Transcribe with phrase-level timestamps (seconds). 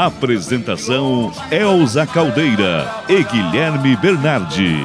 [0.00, 4.76] Apresentação Elza Caldeira e Guilherme Bernardi.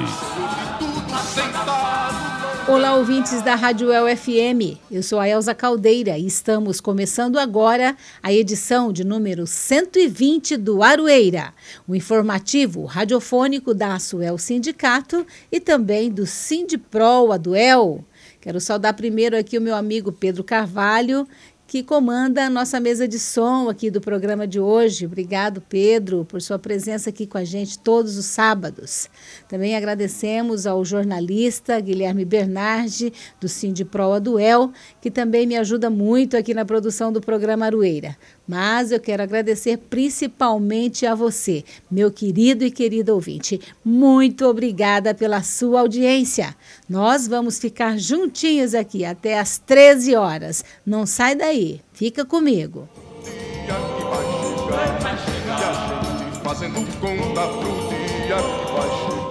[2.67, 4.79] Olá, ouvintes da Rádio El FM.
[4.89, 10.81] Eu sou a Elza Caldeira e estamos começando agora a edição de número 120 do
[10.81, 11.53] Aroeira,
[11.87, 18.03] o informativo radiofônico da Asuel Sindicato e também do Sindipro Aduel.
[18.41, 21.25] Quero saudar primeiro aqui o meu amigo Pedro Carvalho,
[21.65, 25.05] que comanda a nossa mesa de som aqui do programa de hoje.
[25.05, 29.09] Obrigado, Pedro, por sua presença aqui com a gente todos os sábados.
[29.47, 34.71] Também agradecemos ao jornalista Guilherme Bernardi, do Sindipro Duel,
[35.01, 38.17] que também me ajuda muito aqui na produção do programa Arueira.
[38.47, 43.61] Mas eu quero agradecer principalmente a você, meu querido e querida ouvinte.
[43.83, 46.55] Muito obrigada pela sua audiência.
[46.89, 50.63] Nós vamos ficar juntinhos aqui até às 13 horas.
[50.85, 52.87] Não sai daí, fica comigo.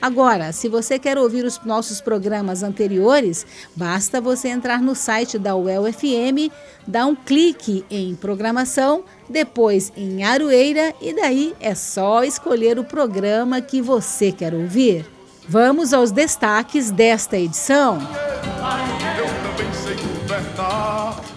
[0.00, 5.56] Agora, se você quer ouvir os nossos programas anteriores, basta você entrar no site da
[5.56, 6.52] UEL FM,
[6.86, 13.60] dar um clique em programação, depois em Aroeira e daí é só escolher o programa
[13.60, 15.04] que você quer ouvir.
[15.48, 17.98] Vamos aos destaques desta edição.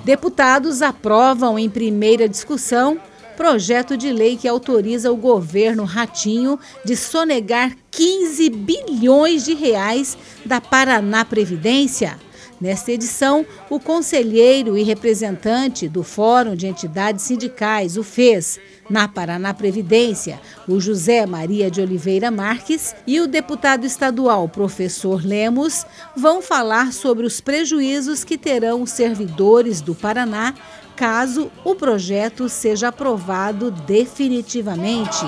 [0.03, 3.00] Deputados aprovam em primeira discussão
[3.36, 10.62] projeto de lei que autoriza o governo Ratinho de sonegar 15 bilhões de reais da
[10.62, 12.18] Paraná Previdência.
[12.62, 19.52] Nesta edição, o conselheiro e representante do Fórum de Entidades Sindicais, o FES, na Paraná
[19.52, 26.94] Previdência, o José Maria de Oliveira Marques, e o deputado estadual, professor Lemos, vão falar
[26.94, 30.53] sobre os prejuízos que terão os servidores do Paraná
[31.01, 35.25] caso o projeto seja aprovado definitivamente.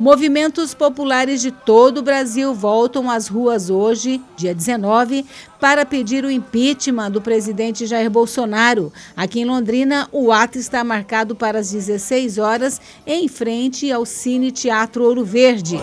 [0.00, 5.26] Movimentos populares de todo o Brasil voltam às ruas hoje, dia 19,
[5.60, 8.90] para pedir o impeachment do presidente Jair Bolsonaro.
[9.14, 14.50] Aqui em Londrina, o ato está marcado para as 16 horas, em frente ao Cine
[14.50, 15.78] Teatro Ouro Verde.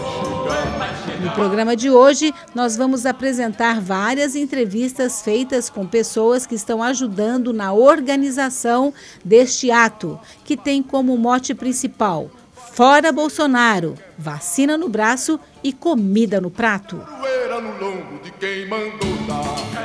[1.23, 7.53] No programa de hoje, nós vamos apresentar várias entrevistas feitas com pessoas que estão ajudando
[7.53, 8.91] na organização
[9.23, 12.31] deste ato, que tem como mote principal
[12.77, 17.01] Fora Bolsonaro, vacina no braço e comida no prato.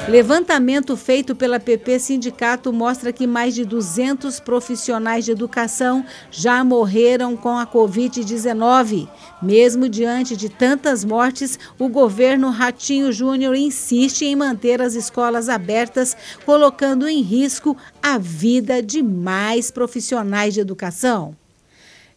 [0.06, 7.34] Levantamento feito pela PP Sindicato mostra que mais de 200 profissionais de educação já morreram
[7.34, 9.08] com a Covid-19.
[9.40, 16.14] Mesmo diante de tantas mortes, o governo Ratinho Júnior insiste em manter as escolas abertas,
[16.44, 21.34] colocando em risco a vida de mais profissionais de educação.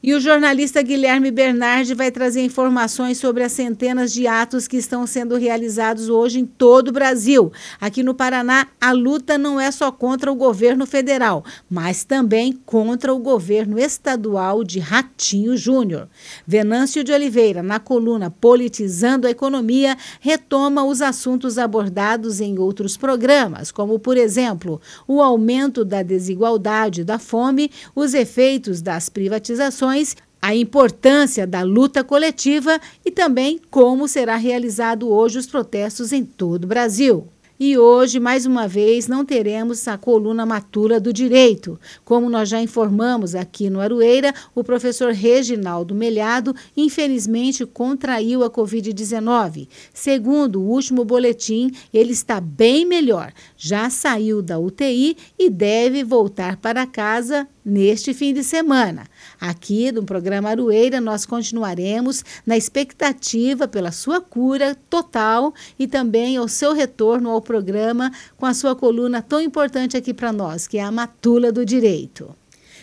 [0.08, 5.08] E o jornalista Guilherme Bernardi vai trazer informações sobre as centenas de atos que estão
[5.08, 7.52] sendo realizados hoje em todo o Brasil.
[7.82, 13.12] Aqui no Paraná, a luta não é só contra o governo federal, mas também contra
[13.12, 16.08] o governo estadual de Ratinho Júnior.
[16.46, 23.72] Venâncio de Oliveira, na coluna Politizando a Economia, retoma os assuntos abordados em outros programas,
[23.72, 29.95] como, por exemplo, o aumento da desigualdade, da fome, os efeitos das privatizações
[30.42, 36.66] a importância da luta coletiva e também como será realizado hoje os protestos em todo
[36.66, 37.28] o Brasil.
[37.58, 41.80] E hoje, mais uma vez, não teremos a coluna Matura do Direito.
[42.04, 49.70] Como nós já informamos aqui no Aroeira, o professor Reginaldo Melhado, infelizmente, contraiu a Covid-19.
[49.94, 56.58] Segundo o último boletim, ele está bem melhor, já saiu da UTI e deve voltar
[56.58, 59.08] para casa neste fim de semana.
[59.40, 66.48] Aqui no programa Arueira, nós continuaremos na expectativa pela sua cura total e também ao
[66.48, 70.84] seu retorno ao programa com a sua coluna tão importante aqui para nós, que é
[70.84, 72.36] a Matula do Direito.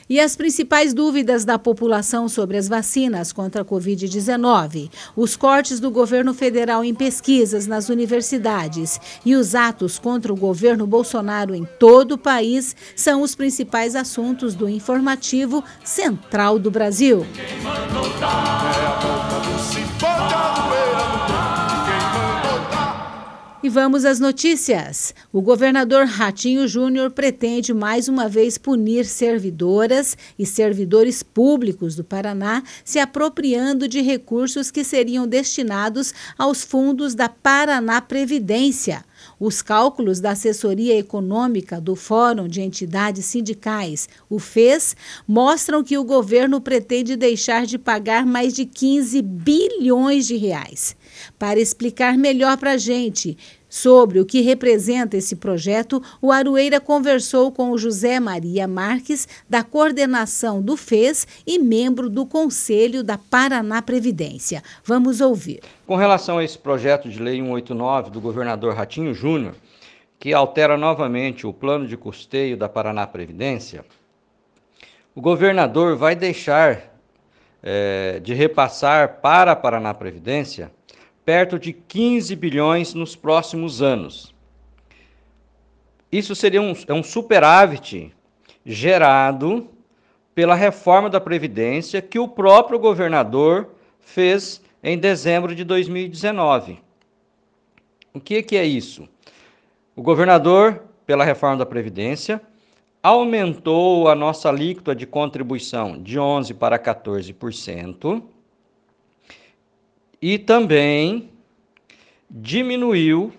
[0.09, 5.91] E as principais dúvidas da população sobre as vacinas contra a Covid-19, os cortes do
[5.91, 12.13] governo federal em pesquisas nas universidades e os atos contra o governo Bolsonaro em todo
[12.13, 17.25] o país são os principais assuntos do informativo Central do Brasil.
[23.65, 25.15] E vamos às notícias.
[25.33, 32.65] O governador Ratinho Júnior pretende mais uma vez punir servidoras e servidores públicos do Paraná
[32.85, 39.05] se apropriando de recursos que seriam destinados aos fundos da Paraná Previdência.
[39.39, 46.03] Os cálculos da assessoria econômica do Fórum de Entidades Sindicais, o FES, mostram que o
[46.03, 50.97] governo pretende deixar de pagar mais de 15 bilhões de reais.
[51.43, 53.37] Para explicar melhor para a gente
[53.69, 59.65] sobre o que representa esse projeto, o Arueira conversou com o José Maria Marques, da
[59.65, 64.63] coordenação do FES e membro do Conselho da Paraná Previdência.
[64.85, 65.63] Vamos ouvir.
[65.85, 69.57] Com relação a esse projeto de lei 189 do governador Ratinho Júnior,
[70.21, 73.85] que altera novamente o plano de custeio da Paraná Previdência,
[75.13, 76.93] o governador vai deixar
[77.61, 80.71] é, de repassar para a Paraná Previdência
[81.25, 84.35] perto de 15 bilhões nos próximos anos.
[86.11, 88.13] Isso seria um, é um superávit
[88.65, 89.69] gerado
[90.35, 93.71] pela reforma da Previdência que o próprio governador
[94.01, 96.81] fez em dezembro de 2019.
[98.13, 99.09] O que, que é isso?
[99.95, 102.41] O governador, pela reforma da Previdência,
[103.03, 108.23] aumentou a nossa alíquota de contribuição de 11% para 14%
[110.23, 111.31] e também
[112.31, 113.33] diminuiu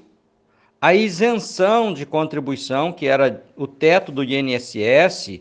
[0.81, 5.39] a isenção de contribuição, que era o teto do INSS,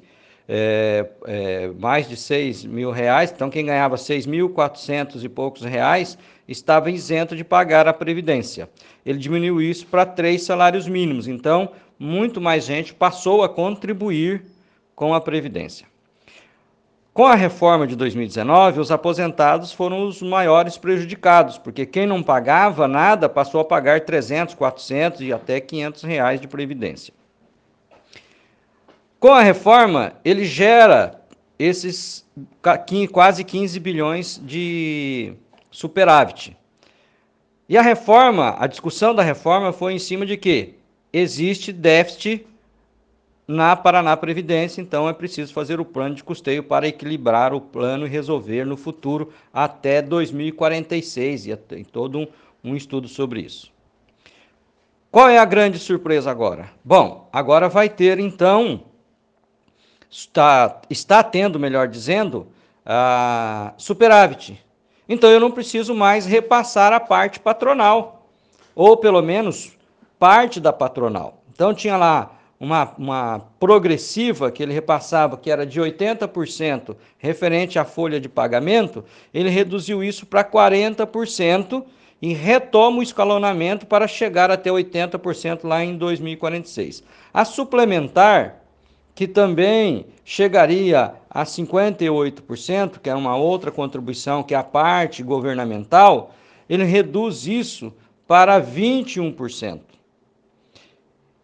[0.49, 6.17] é, é, mais de 6 mil reais, então quem ganhava 6.400 e poucos reais
[6.47, 8.69] estava isento de pagar a Previdência.
[9.05, 14.45] Ele diminuiu isso para três salários mínimos, então muito mais gente passou a contribuir
[14.95, 15.92] com a Previdência.
[17.15, 22.89] Com a reforma de 2019, os aposentados foram os maiores prejudicados, porque quem não pagava
[22.89, 27.13] nada passou a pagar 300, 400 e até 500 reais de previdência.
[29.21, 31.21] Com a reforma, ele gera
[31.59, 32.27] esses
[33.13, 35.35] quase 15 bilhões de
[35.71, 36.57] superávit.
[37.69, 40.77] E a reforma, a discussão da reforma foi em cima de que
[41.13, 42.47] existe déficit
[43.53, 48.07] na Paraná Previdência, então é preciso fazer o plano de custeio para equilibrar o plano
[48.07, 52.27] e resolver no futuro até 2046, e tem todo um,
[52.65, 53.71] um estudo sobre isso.
[55.11, 56.71] Qual é a grande surpresa agora?
[56.83, 58.85] Bom, agora vai ter então,
[60.11, 62.47] está, está tendo, melhor dizendo,
[62.87, 64.59] a superávit.
[65.07, 68.27] Então eu não preciso mais repassar a parte patronal,
[68.75, 69.77] ou pelo menos
[70.19, 71.43] parte da patronal.
[71.53, 77.85] Então tinha lá uma, uma progressiva que ele repassava, que era de 80% referente à
[77.85, 79.05] folha de pagamento,
[79.35, 81.85] ele reduziu isso para 40%
[82.23, 87.03] e retoma o escalonamento para chegar até 80% lá em 2046.
[87.35, 88.63] A suplementar,
[89.13, 96.33] que também chegaria a 58%, que é uma outra contribuição, que é a parte governamental,
[96.71, 97.93] ele reduz isso
[98.25, 99.81] para 21%.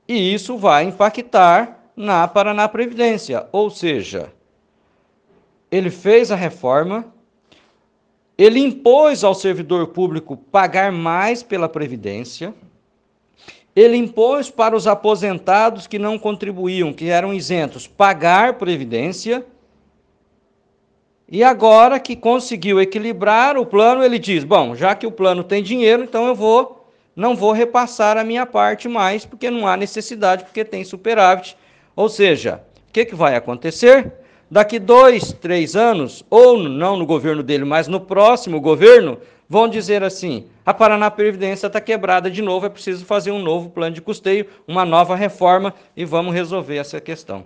[0.09, 4.33] E isso vai impactar na Paraná Previdência, ou seja,
[5.71, 7.05] ele fez a reforma,
[8.38, 12.55] ele impôs ao servidor público pagar mais pela Previdência,
[13.77, 19.45] ele impôs para os aposentados que não contribuíam, que eram isentos, pagar Previdência.
[21.29, 25.62] E agora que conseguiu equilibrar o plano, ele diz: bom, já que o plano tem
[25.62, 26.78] dinheiro, então eu vou
[27.19, 31.57] não vou repassar a minha parte mais, porque não há necessidade, porque tem superávit.
[31.97, 34.13] Ou seja, o que, que vai acontecer?
[34.49, 40.05] Daqui dois, três anos, ou não no governo dele, mas no próximo governo, vão dizer
[40.05, 44.01] assim: a Paraná Previdência está quebrada de novo, é preciso fazer um novo plano de
[44.01, 47.45] custeio, uma nova reforma e vamos resolver essa questão.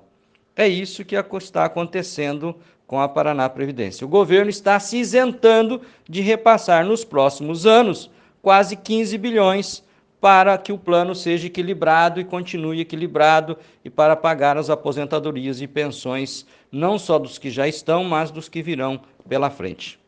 [0.55, 2.55] É isso que está acontecendo
[2.87, 4.07] com a Paraná Previdência.
[4.07, 8.11] O governo está se isentando de repassar nos próximos anos
[8.42, 9.82] quase 15 bilhões
[10.20, 15.66] para que o plano seja equilibrado e continue equilibrado e para pagar as aposentadorias e
[15.66, 19.99] pensões, não só dos que já estão, mas dos que virão pela frente.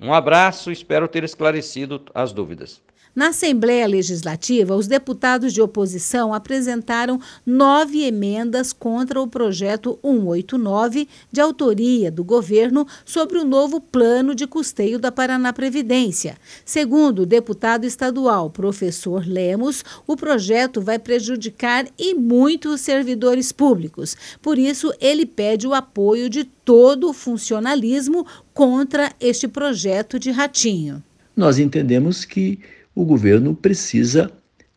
[0.00, 2.82] Um abraço, espero ter esclarecido as dúvidas.
[3.14, 11.38] Na Assembleia Legislativa, os deputados de oposição apresentaram nove emendas contra o projeto 189, de
[11.38, 16.38] autoria do governo, sobre o novo plano de custeio da Paraná Previdência.
[16.64, 24.16] Segundo o deputado estadual professor Lemos, o projeto vai prejudicar e muito os servidores públicos.
[24.40, 31.02] Por isso, ele pede o apoio de todo o funcionalismo contra este projeto de ratinho.
[31.36, 32.58] Nós entendemos que
[32.94, 34.30] o governo precisa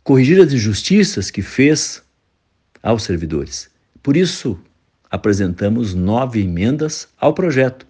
[0.04, 2.04] corrigir as injustiças que fez
[2.82, 3.70] aos servidores.
[4.02, 4.58] Por isso,
[5.10, 7.86] apresentamos nove emendas ao projeto.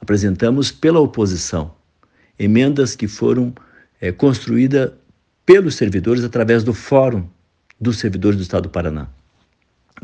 [0.00, 1.76] Apresentamos pela oposição
[2.38, 3.52] emendas que foram
[4.00, 4.92] é, construídas
[5.44, 7.28] pelos servidores através do Fórum
[7.80, 9.08] dos Servidores do Estado do Paraná.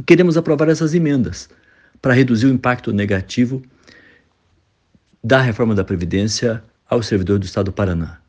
[0.04, 1.48] Queremos aprovar essas emendas
[2.02, 3.62] para reduzir o impacto negativo
[5.22, 8.23] da reforma da Previdência aos servidores do Estado do Paraná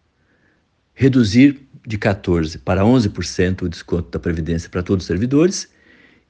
[0.96, 5.70] reduzir de 14% para 11% o desconto da Previdência para todos os servidores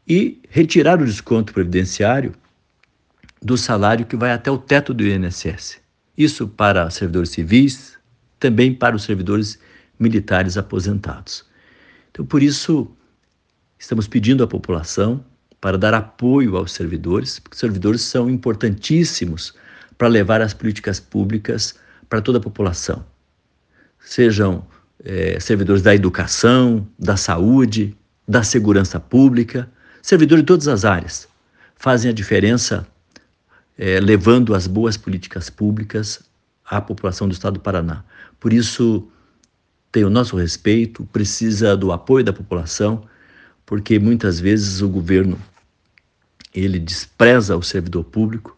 [0.07, 2.33] e retirar o desconto previdenciário
[3.41, 5.79] do salário que vai até o teto do INSS.
[6.17, 7.97] Isso para servidores civis,
[8.39, 9.59] também para os servidores
[9.99, 11.45] militares aposentados.
[12.11, 12.91] Então, por isso,
[13.77, 15.23] estamos pedindo à população
[15.61, 19.53] para dar apoio aos servidores, porque os servidores são importantíssimos
[19.97, 21.75] para levar as políticas públicas
[22.09, 23.05] para toda a população
[24.05, 24.65] sejam
[25.03, 27.97] é, servidores da educação, da saúde,
[28.27, 29.69] da segurança pública,
[30.01, 31.27] servidores de todas as áreas,
[31.75, 32.87] fazem a diferença
[33.77, 36.21] é, levando as boas políticas públicas
[36.63, 38.03] à população do estado do Paraná.
[38.39, 39.07] Por isso,
[39.91, 43.03] tem o nosso respeito, precisa do apoio da população,
[43.65, 45.37] porque muitas vezes o governo
[46.53, 48.57] ele despreza o servidor público,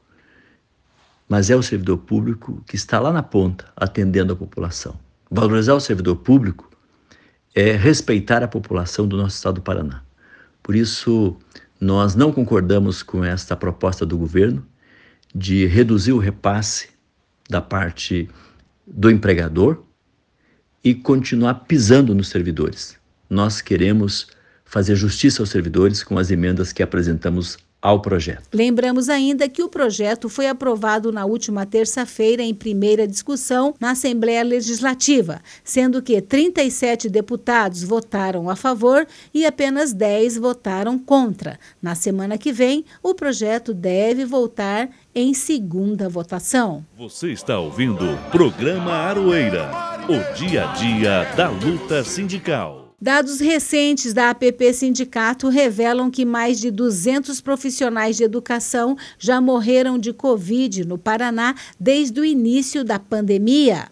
[1.28, 5.07] mas é o servidor público que está lá na ponta atendendo a população.
[5.30, 6.70] Valorizar o servidor público
[7.54, 10.04] é respeitar a população do nosso estado do Paraná.
[10.64, 11.38] Por isso,
[11.80, 14.66] nós não concordamos com esta proposta do governo
[15.34, 16.90] de reduzir o repasse
[17.50, 18.30] da parte
[18.86, 19.84] do empregador
[20.84, 22.98] e continuar pisando nos servidores.
[23.30, 24.28] Nós queremos
[24.64, 28.48] fazer justiça aos servidores com as emendas que apresentamos ao projeto.
[28.54, 34.44] Lembramos ainda que o projeto foi aprovado na última terça-feira em primeira discussão na Assembleia
[34.44, 41.60] Legislativa, sendo que 37 deputados votaram a favor e apenas 10 votaram contra.
[41.82, 46.86] Na semana que vem, o projeto deve voltar em segunda votação.
[46.98, 49.70] Você está ouvindo o programa Aroeira,
[50.08, 52.87] o dia a dia da luta sindical.
[53.00, 60.00] Dados recentes da APP Sindicato revelam que mais de 200 profissionais de educação já morreram
[60.00, 63.92] de Covid no Paraná desde o início da pandemia.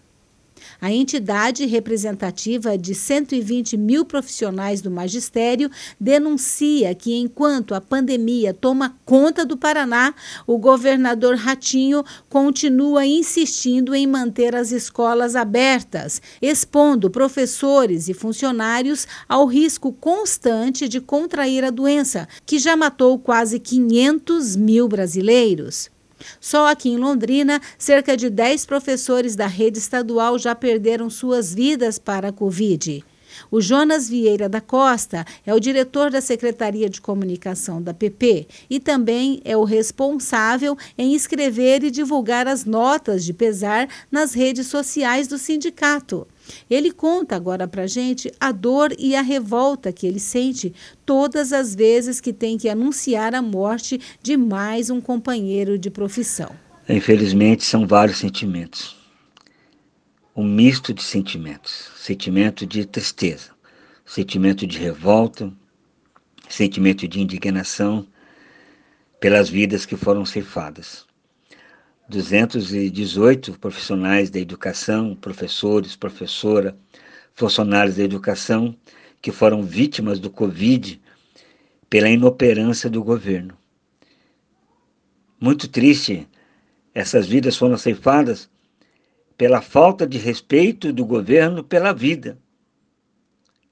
[0.82, 5.70] A entidade representativa de 120 mil profissionais do magistério
[6.00, 10.14] denuncia que, enquanto a pandemia toma conta do Paraná,
[10.46, 19.46] o governador Ratinho continua insistindo em manter as escolas abertas, expondo professores e funcionários ao
[19.46, 25.95] risco constante de contrair a doença, que já matou quase 500 mil brasileiros.
[26.40, 32.00] Só aqui em Londrina, cerca de 10 professores da rede estadual já perderam suas vidas
[32.00, 33.04] para a Covid.
[33.52, 38.80] O Jonas Vieira da Costa é o diretor da Secretaria de Comunicação da PP e
[38.80, 45.28] também é o responsável em escrever e divulgar as notas de pesar nas redes sociais
[45.28, 46.28] do sindicato.
[46.70, 50.74] Ele conta agora para gente a dor e a revolta que ele sente
[51.06, 56.56] todas as vezes que tem que anunciar a morte de mais um companheiro de profissão.
[56.88, 58.96] Infelizmente, são vários sentimentos.
[60.36, 61.90] Um misto de sentimentos.
[61.98, 63.52] Sentimento de tristeza,
[64.06, 65.52] sentimento de revolta,
[66.48, 68.06] sentimento de indignação
[69.20, 71.05] pelas vidas que foram ceifadas.
[72.08, 76.78] 218 profissionais da educação, professores, professora,
[77.34, 78.76] funcionários da educação
[79.22, 81.02] que foram vítimas do Covid
[81.90, 83.58] pela inoperância do governo.
[85.40, 86.28] Muito triste,
[86.94, 88.50] essas vidas foram ceifadas
[89.36, 92.38] pela falta de respeito do governo pela vida.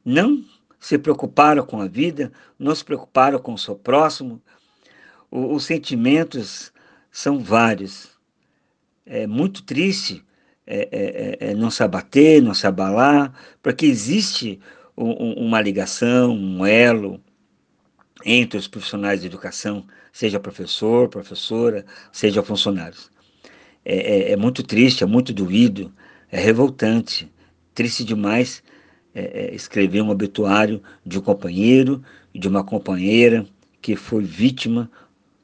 [0.03, 0.43] Não
[0.79, 4.41] se preocuparam com a vida, não se preocuparam com o seu próximo.
[5.31, 6.73] O, os sentimentos
[7.11, 8.12] são vários
[9.05, 10.23] é muito triste
[10.65, 14.59] é, é, é, é, não se abater, não se abalar, porque existe
[14.95, 17.19] um, uma ligação, um elo
[18.25, 23.11] entre os profissionais de educação, seja professor, professora, seja funcionários.
[23.83, 25.91] É, é, é muito triste, é muito doído,
[26.31, 27.31] é revoltante,
[27.73, 28.63] triste demais
[29.51, 33.45] escrever um obituário de um companheiro de uma companheira
[33.79, 34.89] que foi vítima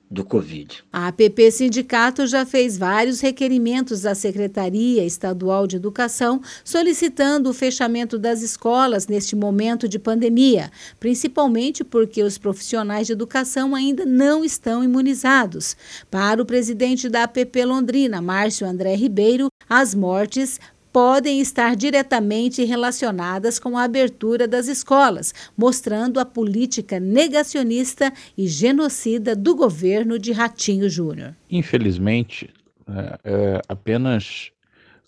[0.10, 0.84] do Covid.
[0.92, 8.18] A APP Sindicato já fez vários requerimentos à Secretaria Estadual de Educação solicitando o fechamento
[8.18, 14.84] das escolas neste momento de pandemia, principalmente porque os profissionais de educação ainda não estão
[14.84, 15.78] imunizados.
[16.10, 20.60] Para o presidente da APP Londrina, Márcio André Ribeiro, as mortes
[20.92, 29.36] podem estar diretamente relacionadas com a abertura das escolas, mostrando a política negacionista e genocida
[29.36, 31.36] do governo de Ratinho Júnior.
[31.50, 32.50] Infelizmente,
[32.88, 34.52] é, é apenas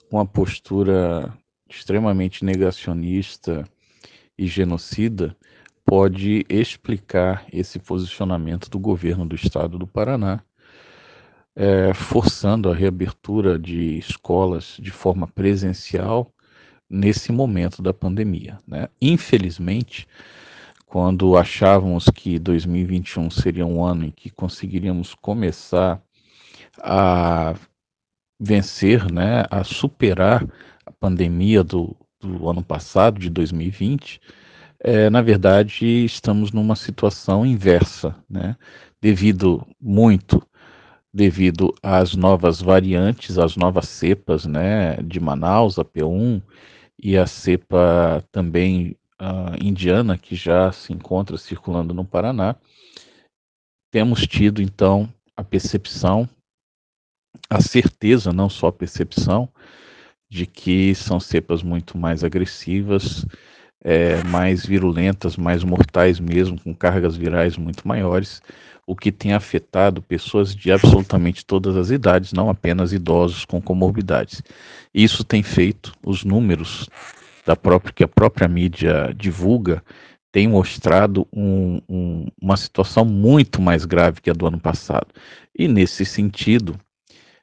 [0.10, 1.34] com a postura
[1.70, 3.66] extremamente negacionista
[4.38, 5.36] e genocida
[5.86, 10.44] pode explicar esse posicionamento do governo do estado do Paraná
[11.56, 16.32] é, forçando a reabertura de escolas de forma presencial
[16.90, 18.60] nesse momento da pandemia.
[18.68, 18.88] Né?
[19.02, 20.08] Infelizmente,
[20.86, 26.02] quando achávamos que 2021 seria um ano em que conseguiríamos começar
[26.80, 27.56] a
[28.40, 30.46] vencer, né, a superar
[30.86, 34.20] a pandemia do, do ano passado, de 2020,
[34.80, 38.58] é, na verdade estamos numa situação inversa, né,
[39.00, 40.46] devido muito
[41.14, 46.42] devido às novas variantes, às novas cepas, né, de Manaus, a P1
[46.98, 52.56] e a cepa também uh, indiana que já se encontra circulando no Paraná.
[53.92, 56.30] Temos tido então a percepção,
[57.50, 59.50] a certeza, não só a percepção,
[60.30, 63.26] de que são cepas muito mais agressivas,
[63.84, 68.42] é, mais virulentas, mais mortais mesmo, com cargas virais muito maiores
[68.86, 74.42] o que tem afetado pessoas de absolutamente todas as idades, não apenas idosos com comorbidades.
[74.94, 76.90] Isso tem feito os números
[77.46, 79.84] da própria que a própria mídia divulga
[80.32, 85.08] tem mostrado um, um, uma situação muito mais grave que a do ano passado.
[85.58, 86.78] E nesse sentido,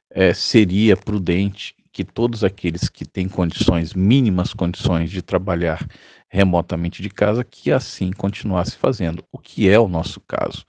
[0.09, 5.85] é, seria prudente que todos aqueles que têm condições, mínimas condições de trabalhar
[6.27, 10.65] remotamente de casa, que assim continuasse fazendo, o que é o nosso caso.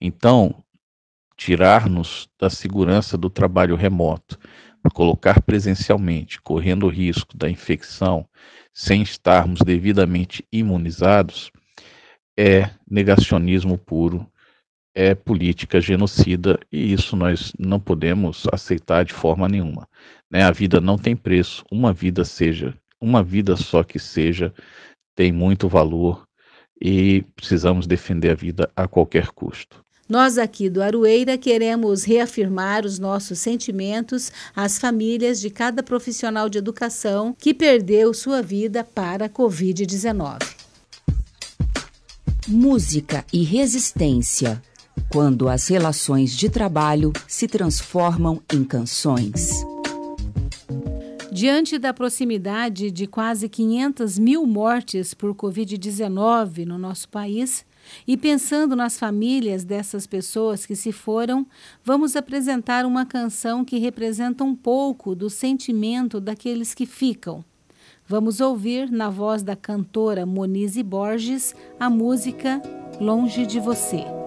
[0.00, 0.62] Então,
[1.36, 4.38] tirar-nos da segurança do trabalho remoto,
[4.92, 8.26] colocar presencialmente, correndo o risco da infecção,
[8.72, 11.50] sem estarmos devidamente imunizados,
[12.38, 14.30] é negacionismo puro,
[14.94, 19.86] é política genocida e isso nós não podemos aceitar de forma nenhuma.
[20.30, 20.42] Né?
[20.42, 24.52] A vida não tem preço, uma vida seja, uma vida só que seja,
[25.14, 26.26] tem muito valor
[26.80, 29.84] e precisamos defender a vida a qualquer custo.
[30.08, 36.58] Nós aqui do Arueira queremos reafirmar os nossos sentimentos às famílias de cada profissional de
[36.58, 40.38] educação que perdeu sua vida para a Covid-19.
[42.46, 44.62] Música e resistência.
[45.10, 49.50] Quando as relações de trabalho se transformam em canções.
[51.36, 57.62] Diante da proximidade de quase 500 mil mortes por Covid-19 no nosso país,
[58.08, 61.46] e pensando nas famílias dessas pessoas que se foram,
[61.84, 67.44] vamos apresentar uma canção que representa um pouco do sentimento daqueles que ficam.
[68.08, 72.62] Vamos ouvir, na voz da cantora Monize Borges, a música
[72.98, 74.25] Longe de Você.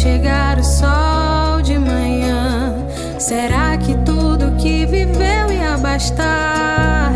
[0.00, 2.74] chegar o sol de manhã?
[3.18, 7.12] Será que tudo que viveu ia bastar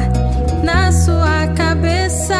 [0.62, 2.34] na sua cabeça?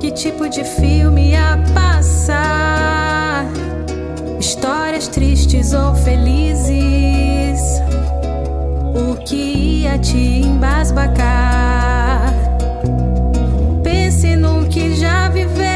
[0.00, 3.46] Que tipo de filme ia passar?
[4.40, 7.60] Histórias tristes ou felizes?
[8.92, 12.34] O que ia te embasbacar?
[13.84, 15.68] Pense no que já viveu.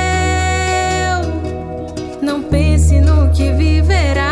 [2.20, 4.31] Não pense no que viverá.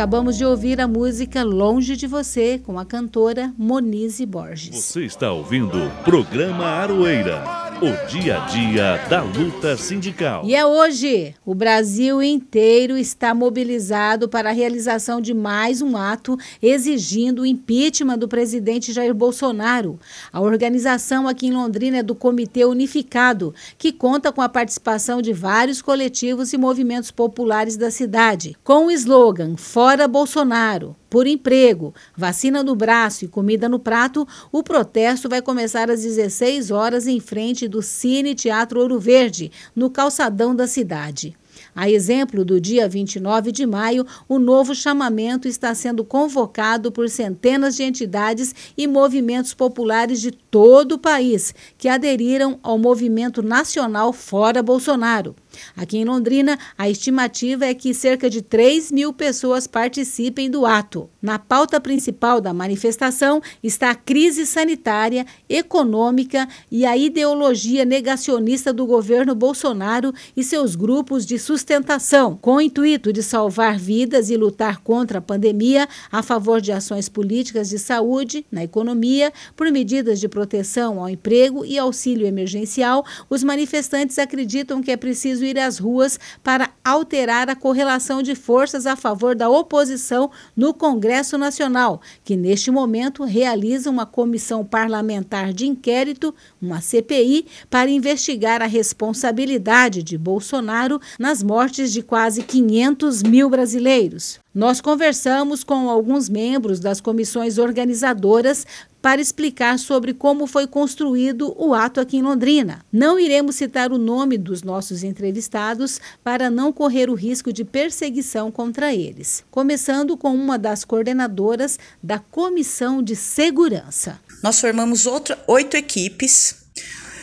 [0.00, 4.74] Acabamos de ouvir a música Longe de Você, com a cantora Monize Borges.
[4.74, 10.42] Você está ouvindo o programa Aroeira, o dia a dia da luta sindical.
[10.44, 11.34] E é hoje.
[11.46, 18.18] O Brasil inteiro está mobilizado para a realização de mais um ato exigindo o impeachment
[18.18, 19.98] do presidente Jair Bolsonaro.
[20.30, 25.32] A organização aqui em Londrina é do Comitê Unificado, que conta com a participação de
[25.32, 28.58] vários coletivos e movimentos populares da cidade.
[28.62, 34.62] Com o slogan Fora Bolsonaro, por emprego, vacina no braço e comida no prato, o
[34.62, 40.54] protesto vai começar às 16 horas em frente do Cine Teatro Ouro Verde, no calçadão
[40.54, 41.34] da cidade.
[41.74, 47.76] A exemplo do dia 29 de maio, o novo chamamento está sendo convocado por centenas
[47.76, 54.62] de entidades e movimentos populares de todo o país que aderiram ao movimento nacional Fora
[54.62, 55.34] Bolsonaro.
[55.76, 61.08] Aqui em Londrina, a estimativa é que cerca de 3 mil pessoas participem do ato.
[61.20, 68.86] Na pauta principal da manifestação está a crise sanitária, econômica e a ideologia negacionista do
[68.86, 74.80] governo Bolsonaro e seus grupos de sustentação, com o intuito de salvar vidas e lutar
[74.80, 80.28] contra a pandemia a favor de ações políticas de saúde, na economia, por medidas de
[80.28, 83.04] proteção ao emprego e auxílio emergencial.
[83.28, 88.86] Os manifestantes acreditam que é preciso ir às ruas para alterar a correlação de forças
[88.86, 95.66] a favor da oposição no Congresso Nacional, que neste momento realiza uma comissão parlamentar de
[95.66, 103.48] inquérito, uma CPI, para investigar a responsabilidade de Bolsonaro nas mortes de quase 500 mil
[103.50, 104.40] brasileiros.
[104.52, 108.66] Nós conversamos com alguns membros das comissões organizadoras
[109.00, 112.84] para explicar sobre como foi construído o ato aqui em Londrina.
[112.92, 118.50] Não iremos citar o nome dos nossos entrevistados para não correr o risco de perseguição
[118.50, 119.44] contra eles.
[119.52, 124.20] Começando com uma das coordenadoras da Comissão de Segurança.
[124.42, 126.56] Nós formamos outra, oito equipes,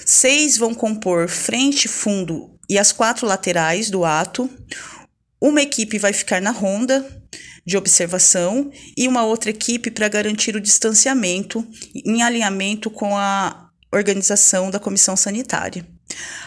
[0.05, 4.49] seis vão compor frente, fundo e as quatro laterais do ato.
[5.39, 7.16] Uma equipe vai ficar na ronda
[7.67, 14.71] de observação e uma outra equipe para garantir o distanciamento em alinhamento com a organização
[14.71, 15.85] da comissão sanitária.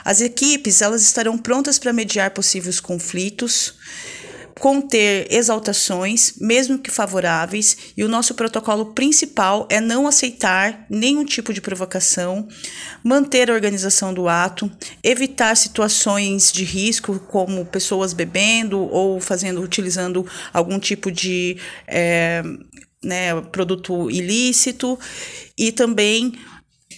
[0.03, 3.75] As equipes elas estarão prontas para mediar possíveis conflitos
[4.59, 11.53] conter exaltações, mesmo que favoráveis, e o nosso protocolo principal é não aceitar nenhum tipo
[11.53, 12.49] de provocação,
[13.03, 14.71] manter a organização do ato,
[15.03, 22.43] evitar situações de risco, como pessoas bebendo ou fazendo, utilizando algum tipo de é,
[23.03, 24.99] né, produto ilícito,
[25.57, 26.33] e também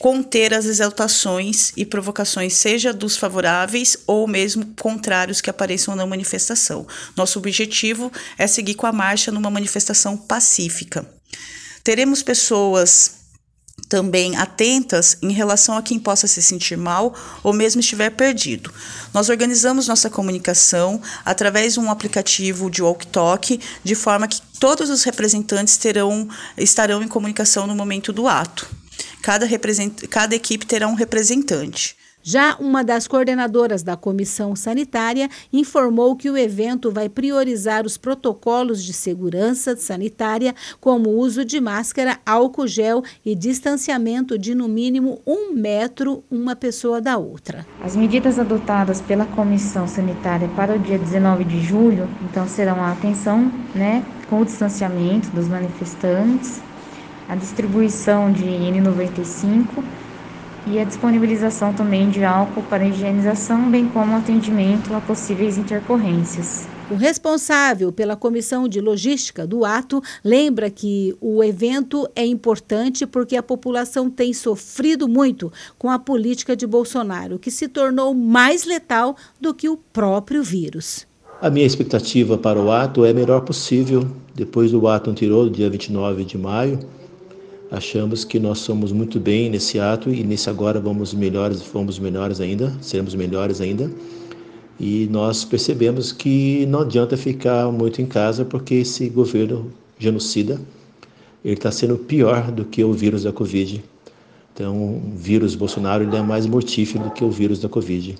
[0.02, 6.84] conter as exaltações e provocações, seja dos favoráveis ou mesmo contrários que apareçam na manifestação.
[7.16, 11.06] Nosso objetivo é seguir com a marcha numa manifestação pacífica.
[11.84, 13.12] Teremos pessoas
[13.88, 18.74] também atentas em relação a quem possa se sentir mal ou mesmo estiver perdido.
[19.14, 25.04] Nós organizamos nossa comunicação através de um aplicativo de walk-talk, de forma que todos os
[25.04, 28.81] representantes terão, estarão em comunicação no momento do ato.
[29.22, 29.46] Cada,
[30.10, 31.96] cada equipe terá um representante.
[32.24, 38.82] Já uma das coordenadoras da comissão sanitária informou que o evento vai priorizar os protocolos
[38.82, 45.20] de segurança sanitária, como o uso de máscara, álcool gel e distanciamento de no mínimo
[45.26, 47.66] um metro uma pessoa da outra.
[47.82, 52.92] As medidas adotadas pela comissão sanitária para o dia 19 de julho, então, serão a
[52.92, 56.60] atenção né, com o distanciamento dos manifestantes,
[57.32, 59.82] a distribuição de N95
[60.66, 66.68] e a disponibilização também de álcool para higienização, bem como atendimento a possíveis intercorrências.
[66.90, 73.34] O responsável pela comissão de logística do ato lembra que o evento é importante porque
[73.34, 79.16] a população tem sofrido muito com a política de Bolsonaro, que se tornou mais letal
[79.40, 81.06] do que o próprio vírus.
[81.40, 84.06] A minha expectativa para o ato é a melhor possível.
[84.34, 86.78] Depois do ato anterior, dia 29 de maio,
[87.72, 92.38] Achamos que nós somos muito bem nesse ato e nesse agora vamos melhores, fomos melhores
[92.38, 93.90] ainda, seremos melhores ainda.
[94.78, 100.60] E nós percebemos que não adianta ficar muito em casa porque esse governo genocida
[101.42, 103.82] ele está sendo pior do que o vírus da Covid.
[104.52, 108.18] Então, o vírus Bolsonaro ele é mais mortífero do que o vírus da Covid.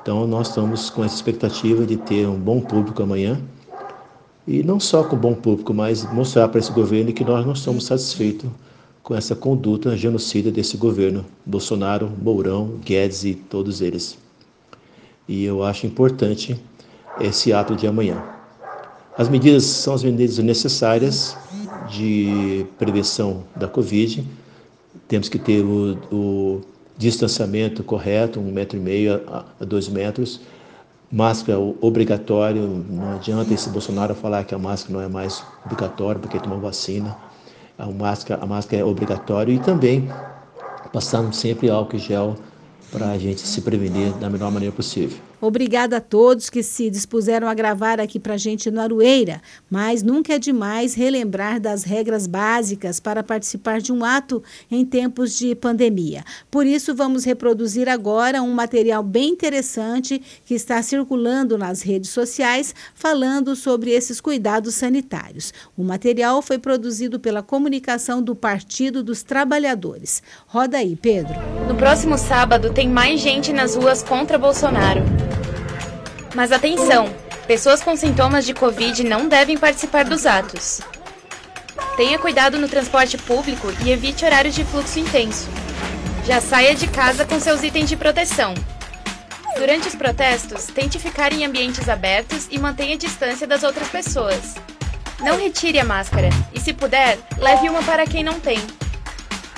[0.00, 3.38] Então, nós estamos com essa expectativa de ter um bom público amanhã.
[4.48, 7.84] E não só com bom público, mas mostrar para esse governo que nós não estamos
[7.84, 8.48] satisfeitos
[9.04, 14.16] com essa conduta genocida desse governo, Bolsonaro, Mourão, Guedes e todos eles.
[15.28, 16.58] E eu acho importante
[17.20, 18.24] esse ato de amanhã.
[19.16, 21.36] As medidas são as medidas necessárias
[21.90, 24.26] de prevenção da Covid.
[25.06, 26.60] Temos que ter o, o
[26.96, 30.40] distanciamento correto, um metro e meio a, a dois metros.
[31.12, 36.40] Máscara obrigatório, não adianta esse Bolsonaro falar que a máscara não é mais obrigatória porque
[36.40, 37.14] tomou vacina
[37.78, 40.08] a máscara, a máscara é obrigatória e também
[40.92, 42.36] passando sempre álcool gel
[42.92, 45.18] para a gente se prevenir da melhor maneira possível.
[45.46, 50.32] Obrigada a todos que se dispuseram a gravar aqui para gente no Arueira, mas nunca
[50.32, 56.24] é demais relembrar das regras básicas para participar de um ato em tempos de pandemia.
[56.50, 62.74] Por isso, vamos reproduzir agora um material bem interessante que está circulando nas redes sociais
[62.94, 65.52] falando sobre esses cuidados sanitários.
[65.76, 70.22] O material foi produzido pela comunicação do Partido dos Trabalhadores.
[70.46, 71.34] Roda aí, Pedro.
[71.68, 75.02] No próximo sábado tem mais gente nas ruas contra Bolsonaro.
[76.34, 77.14] Mas atenção!
[77.46, 80.80] Pessoas com sintomas de Covid não devem participar dos atos.
[81.96, 85.48] Tenha cuidado no transporte público e evite horários de fluxo intenso.
[86.26, 88.54] Já saia de casa com seus itens de proteção.
[89.56, 94.54] Durante os protestos, tente ficar em ambientes abertos e mantenha distância das outras pessoas.
[95.20, 98.58] Não retire a máscara e, se puder, leve uma para quem não tem.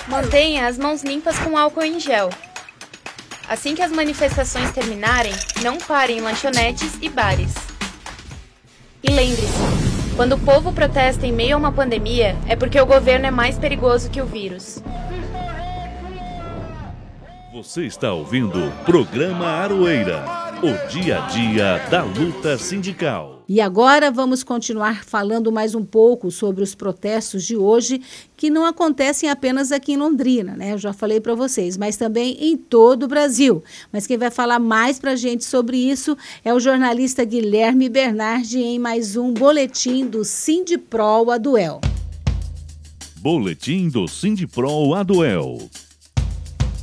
[0.06, 2.28] Mantenha as mãos limpas com álcool em gel.
[3.48, 5.32] Assim que as manifestações terminarem,
[5.62, 7.54] não parem em lanchonetes e bares.
[9.02, 13.26] E lembre-se, quando o povo protesta em meio a uma pandemia, é porque o governo
[13.26, 14.82] é mais perigoso que o vírus.
[17.52, 20.24] Você está ouvindo o programa Aroeira,
[20.60, 23.35] o dia a dia da luta sindical.
[23.48, 28.00] E agora vamos continuar falando mais um pouco sobre os protestos de hoje,
[28.36, 30.72] que não acontecem apenas aqui em Londrina, né?
[30.72, 33.62] Eu já falei para vocês, mas também em todo o Brasil.
[33.92, 38.58] Mas quem vai falar mais para a gente sobre isso é o jornalista Guilherme Bernardi
[38.58, 41.80] em mais um boletim do Sindipro Aduel.
[43.18, 45.58] Boletim do Sindipro Aduel.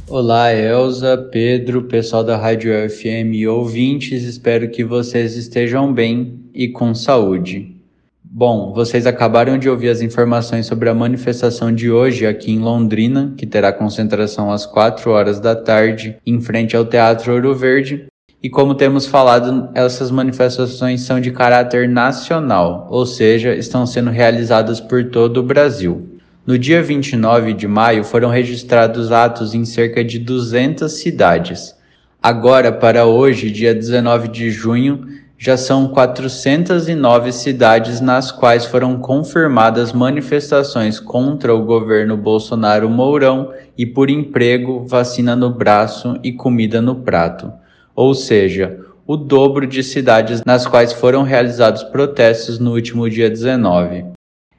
[0.08, 6.68] Olá, Elza, Pedro, pessoal da Rádio FM e ouvintes, espero que vocês estejam bem e
[6.68, 7.76] com saúde.
[8.24, 13.34] Bom, vocês acabaram de ouvir as informações sobre a manifestação de hoje aqui em Londrina,
[13.38, 18.08] que terá concentração às 4 horas da tarde, em frente ao Teatro Ouro Verde.
[18.42, 24.80] E como temos falado, essas manifestações são de caráter nacional, ou seja, estão sendo realizadas
[24.80, 26.20] por todo o Brasil.
[26.46, 31.74] No dia 29 de maio foram registrados atos em cerca de 200 cidades.
[32.22, 35.08] Agora, para hoje, dia 19 de junho,
[35.44, 43.86] já são 409 cidades nas quais foram confirmadas manifestações contra o governo Bolsonaro Mourão e
[43.86, 47.52] por emprego, vacina no braço e comida no prato.
[47.94, 54.13] Ou seja, o dobro de cidades nas quais foram realizados protestos no último dia 19.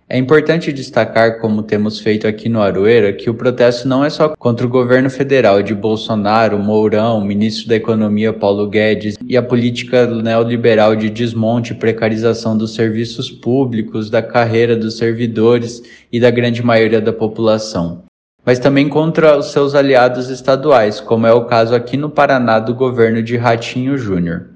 [0.07, 4.29] É importante destacar, como temos feito aqui no Aroeira, que o protesto não é só
[4.39, 10.07] contra o governo federal de Bolsonaro, Mourão, ministro da Economia Paulo Guedes e a política
[10.07, 16.63] neoliberal de desmonte e precarização dos serviços públicos, da carreira dos servidores e da grande
[16.63, 18.05] maioria da população,
[18.45, 22.75] mas também contra os seus aliados estaduais, como é o caso aqui no Paraná do
[22.75, 24.54] governo de Ratinho Júnior.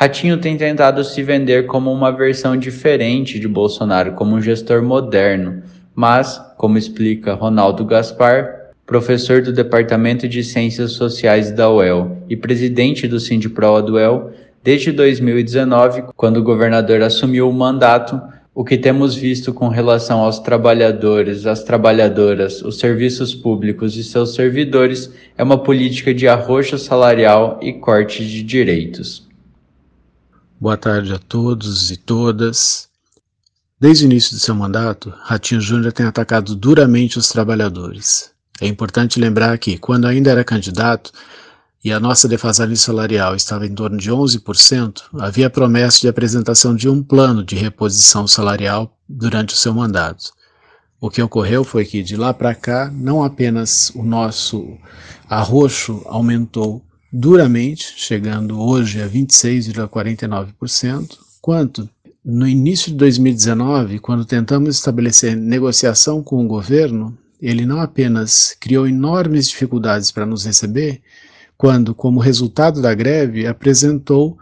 [0.00, 5.60] Ratinho tem tentado se vender como uma versão diferente de Bolsonaro, como um gestor moderno,
[5.92, 13.08] mas, como explica Ronaldo Gaspar, professor do Departamento de Ciências Sociais da UEL e presidente
[13.08, 14.30] do Sindipro do UEL,
[14.62, 18.22] desde 2019, quando o governador assumiu o mandato,
[18.54, 24.36] o que temos visto com relação aos trabalhadores, às trabalhadoras, os serviços públicos e seus
[24.36, 29.26] servidores é uma política de arroxo salarial e corte de direitos.
[30.60, 32.88] Boa tarde a todos e todas.
[33.78, 38.32] Desde o início de seu mandato, Ratinho Júnior tem atacado duramente os trabalhadores.
[38.60, 41.12] É importante lembrar que, quando ainda era candidato
[41.84, 46.88] e a nossa defasagem salarial estava em torno de 11%, havia promessa de apresentação de
[46.88, 50.32] um plano de reposição salarial durante o seu mandato.
[51.00, 54.76] O que ocorreu foi que, de lá para cá, não apenas o nosso
[55.28, 61.88] arroxo aumentou duramente, chegando hoje a 26,49%, quanto
[62.24, 68.86] no início de 2019, quando tentamos estabelecer negociação com o governo, ele não apenas criou
[68.86, 71.00] enormes dificuldades para nos receber,
[71.56, 74.36] quando, como resultado da greve, apresentou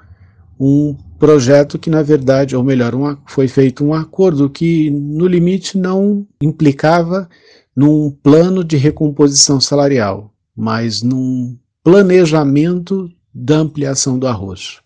[0.58, 5.78] um projeto que, na verdade, ou melhor, um, foi feito um acordo que, no limite,
[5.78, 7.28] não implicava
[7.74, 14.78] num plano de recomposição salarial, mas num planejamento da ampliação do arroz.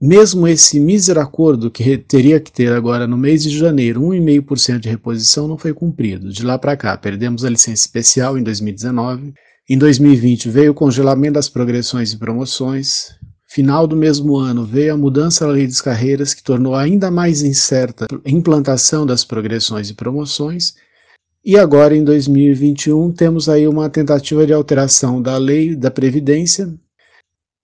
[0.00, 4.88] Mesmo esse mísero acordo que teria que ter agora no mês de janeiro 1,5% de
[4.88, 6.30] reposição não foi cumprido.
[6.30, 9.34] De lá para cá, perdemos a licença especial em 2019.
[9.68, 13.16] Em 2020 veio o congelamento das progressões e promoções.
[13.48, 17.42] Final do mesmo ano veio a mudança da lei das carreiras que tornou ainda mais
[17.42, 20.74] incerta a implantação das progressões e promoções
[21.46, 26.74] e agora, em 2021, temos aí uma tentativa de alteração da lei da Previdência,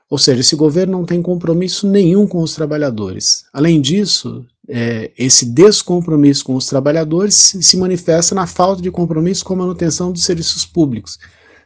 [0.08, 3.44] ou seja, esse governo não tem compromisso nenhum com os trabalhadores.
[3.52, 9.54] Além disso, é, esse descompromisso com os trabalhadores se manifesta na falta de compromisso com
[9.54, 11.18] a manutenção dos serviços públicos,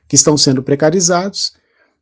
[0.09, 1.53] que estão sendo precarizados,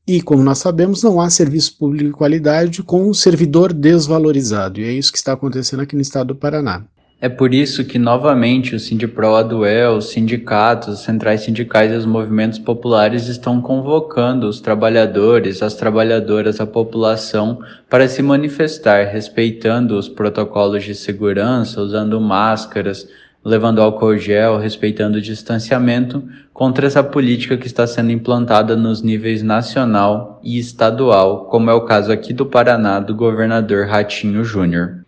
[0.06, 4.84] e, como nós sabemos, não há serviço público de qualidade com um servidor desvalorizado, e
[4.84, 6.86] é isso que está acontecendo aqui no estado do Paraná.
[7.24, 12.04] É por isso que, novamente, o Sindipro Aduel, os sindicatos, as centrais sindicais e os
[12.04, 20.06] movimentos populares estão convocando os trabalhadores, as trabalhadoras, a população para se manifestar, respeitando os
[20.06, 23.08] protocolos de segurança, usando máscaras,
[23.42, 29.42] levando álcool gel, respeitando o distanciamento, contra essa política que está sendo implantada nos níveis
[29.42, 35.03] nacional e estadual, como é o caso aqui do Paraná do governador Ratinho Júnior.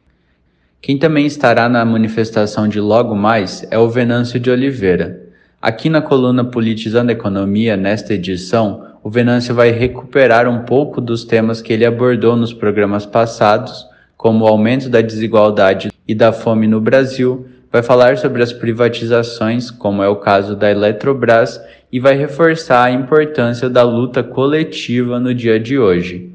[0.87, 5.21] Quem também estará na manifestação de logo mais é o Venâncio de Oliveira.
[5.61, 11.61] Aqui na coluna Politizando Economia, nesta edição, o Venâncio vai recuperar um pouco dos temas
[11.61, 13.85] que ele abordou nos programas passados,
[14.17, 19.73] como o aumento da desigualdade e da fome no Brasil, vai falar sobre as privatizações,
[19.73, 21.61] como é o caso da Eletrobras,
[21.91, 26.31] e vai reforçar a importância da luta coletiva no dia de hoje.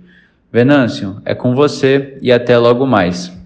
[0.52, 3.39] Venâncio, é com você e até logo mais.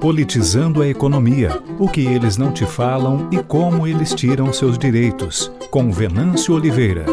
[0.00, 5.50] Politizando a economia, o que eles não te falam e como eles tiram seus direitos,
[5.70, 7.04] com Venâncio Oliveira.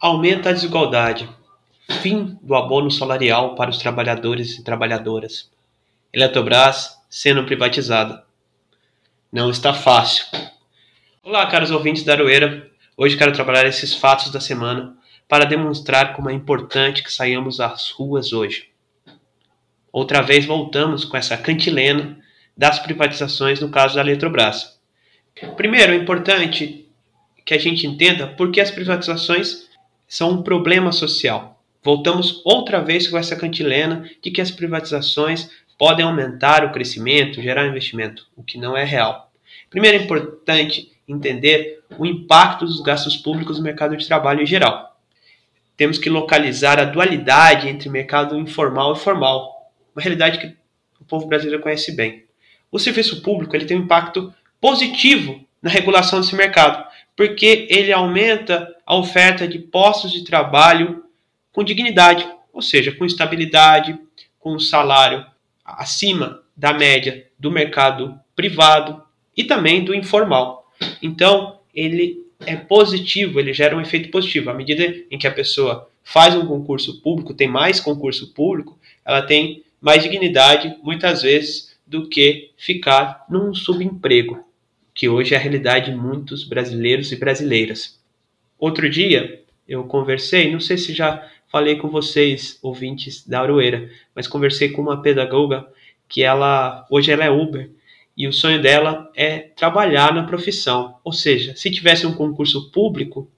[0.00, 1.28] Aumenta a desigualdade.
[2.02, 5.50] Fim do abono salarial para os trabalhadores e trabalhadoras.
[6.12, 8.22] Eletrobras sendo privatizada.
[9.32, 10.24] Não está fácil.
[11.22, 12.70] Olá, caros ouvintes da Aroeira.
[12.96, 14.96] Hoje quero trabalhar esses fatos da semana
[15.28, 18.68] para demonstrar como é importante que saiamos às ruas hoje.
[19.92, 22.16] Outra vez voltamos com essa cantilena
[22.56, 24.78] das privatizações no caso da Eletrobras.
[25.56, 26.88] Primeiro, é importante
[27.44, 29.68] que a gente entenda por que as privatizações
[30.06, 31.60] são um problema social.
[31.82, 37.66] Voltamos outra vez com essa cantilena de que as privatizações podem aumentar o crescimento, gerar
[37.66, 39.32] investimento, o que não é real.
[39.68, 44.94] Primeiro, é importante entender o impacto dos gastos públicos no mercado de trabalho em geral
[45.76, 50.56] temos que localizar a dualidade entre mercado informal e formal, uma realidade que
[51.00, 52.24] o povo brasileiro conhece bem.
[52.70, 56.84] O serviço público ele tem um impacto positivo na regulação desse mercado,
[57.16, 61.04] porque ele aumenta a oferta de postos de trabalho
[61.52, 63.98] com dignidade, ou seja, com estabilidade,
[64.38, 65.24] com um salário
[65.64, 69.02] acima da média do mercado privado
[69.36, 70.70] e também do informal.
[71.02, 74.50] Então, ele é positivo, ele gera um efeito positivo.
[74.50, 79.22] À medida em que a pessoa faz um concurso público, tem mais concurso público, ela
[79.22, 84.44] tem mais dignidade, muitas vezes, do que ficar num subemprego,
[84.94, 87.98] que hoje é a realidade de muitos brasileiros e brasileiras.
[88.58, 94.26] Outro dia, eu conversei, não sei se já falei com vocês, ouvintes da Aroeira, mas
[94.26, 95.66] conversei com uma pedagoga
[96.08, 97.70] que ela, hoje ela é Uber,
[98.16, 100.96] e o sonho dela é trabalhar na profissão.
[101.02, 103.30] Ou seja, se tivesse um concurso público,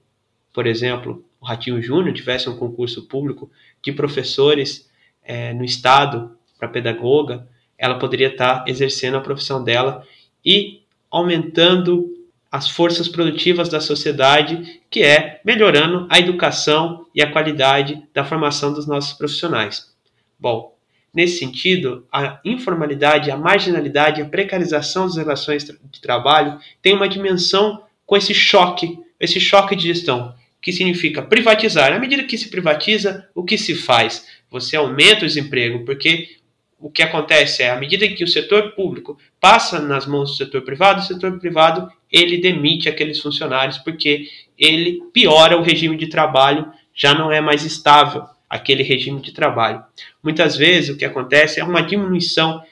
[0.53, 3.49] por exemplo, o Ratinho Júnior tivesse um concurso público
[3.83, 4.89] de professores
[5.23, 7.47] é, no estado para pedagoga,
[7.77, 10.03] ela poderia estar exercendo a profissão dela
[10.43, 12.13] e aumentando
[12.51, 18.73] as forças produtivas da sociedade, que é melhorando a educação e a qualidade da formação
[18.73, 19.93] dos nossos profissionais.
[20.39, 20.76] Bom,
[21.17, 27.81] Nesse sentido, a informalidade, a marginalidade, a precarização das relações de trabalho tem uma dimensão
[28.05, 31.91] com esse choque, esse choque de gestão, que significa privatizar.
[31.91, 34.27] À medida que se privatiza, o que se faz?
[34.51, 36.37] Você aumenta o desemprego, porque
[36.79, 40.61] o que acontece é, à medida que o setor público passa nas mãos do setor
[40.61, 46.71] privado, o setor privado ele demite aqueles funcionários porque ele piora o regime de trabalho,
[46.93, 49.83] já não é mais estável aquele regime de trabalho.
[50.23, 52.63] Muitas vezes o que acontece é uma diminuição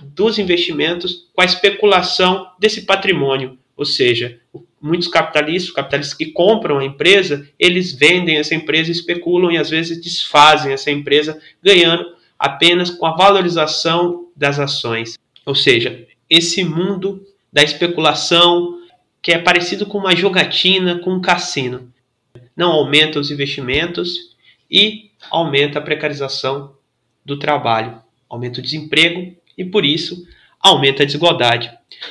[0.00, 4.38] dos investimentos com a especulação desse patrimônio, ou seja,
[4.80, 10.00] muitos capitalistas, capitalistas que compram a empresa, eles vendem essa empresa, especulam e às vezes
[10.00, 15.18] desfazem essa empresa, ganhando apenas com a valorização das ações.
[15.46, 18.80] Ou seja, esse mundo da especulação
[19.24, 21.90] que é parecido com uma jogatina, com um cassino.
[22.54, 24.36] Não aumenta os investimentos
[24.70, 26.74] e aumenta a precarização
[27.24, 30.26] do trabalho, aumenta o desemprego e, por isso,
[30.60, 31.70] aumenta a desigualdade.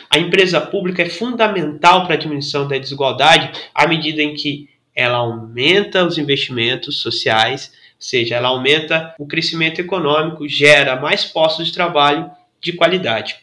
[0.10, 5.18] A empresa pública é fundamental para a diminuição da desigualdade à medida em que ela
[5.18, 11.74] aumenta os investimentos sociais, ou seja, ela aumenta o crescimento econômico, gera mais postos de
[11.74, 12.30] trabalho
[12.62, 13.38] de qualidade.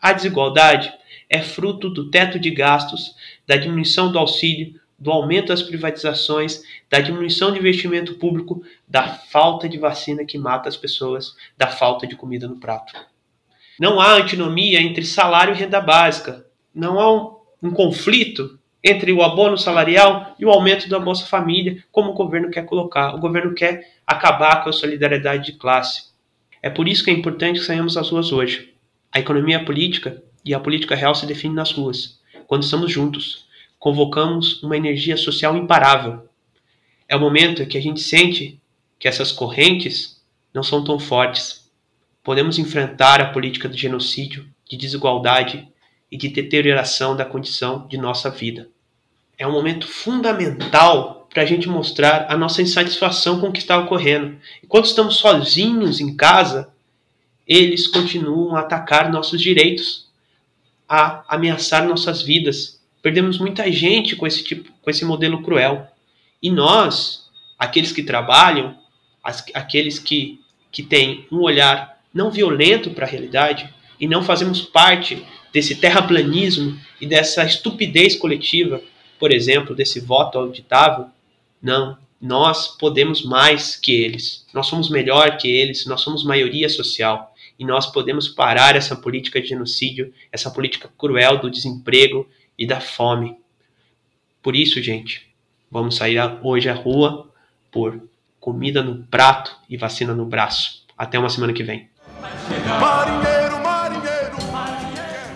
[0.00, 0.92] A desigualdade
[1.28, 3.14] é fruto do teto de gastos,
[3.46, 9.68] da diminuição do auxílio, do aumento das privatizações, da diminuição de investimento público, da falta
[9.68, 12.94] de vacina que mata as pessoas, da falta de comida no prato.
[13.78, 16.46] Não há antinomia entre salário e renda básica.
[16.74, 21.84] Não há um, um conflito entre o abono salarial e o aumento da Bolsa Família,
[21.92, 23.14] como o governo quer colocar.
[23.14, 26.14] O governo quer acabar com a solidariedade de classe.
[26.62, 28.72] É por isso que é importante que saímos às ruas hoje.
[29.12, 33.44] A economia política e a política real se definem nas ruas, quando estamos juntos,
[33.84, 36.26] convocamos uma energia social imparável.
[37.06, 38.58] É o momento que a gente sente
[38.98, 40.22] que essas correntes
[40.54, 41.70] não são tão fortes.
[42.22, 45.68] Podemos enfrentar a política do genocídio, de desigualdade
[46.10, 48.70] e de deterioração da condição de nossa vida.
[49.36, 53.76] É um momento fundamental para a gente mostrar a nossa insatisfação com o que está
[53.76, 54.38] ocorrendo.
[54.62, 56.72] Enquanto estamos sozinhos em casa,
[57.46, 60.08] eles continuam a atacar nossos direitos,
[60.88, 62.73] a ameaçar nossas vidas.
[63.04, 65.86] Perdemos muita gente com esse tipo, com esse modelo cruel.
[66.42, 67.28] E nós,
[67.58, 68.78] aqueles que trabalham,
[69.22, 70.40] as, aqueles que,
[70.72, 73.68] que têm um olhar não violento para a realidade
[74.00, 78.80] e não fazemos parte desse terraplanismo e dessa estupidez coletiva,
[79.18, 81.04] por exemplo, desse voto auditável,
[81.60, 84.46] não, nós podemos mais que eles.
[84.54, 89.42] Nós somos melhor que eles, nós somos maioria social e nós podemos parar essa política
[89.42, 92.26] de genocídio, essa política cruel do desemprego
[92.58, 93.36] e da fome.
[94.42, 95.26] Por isso, gente,
[95.70, 97.30] vamos sair hoje à rua
[97.72, 98.00] por
[98.38, 100.84] comida no prato e vacina no braço.
[100.96, 101.88] Até uma semana que vem.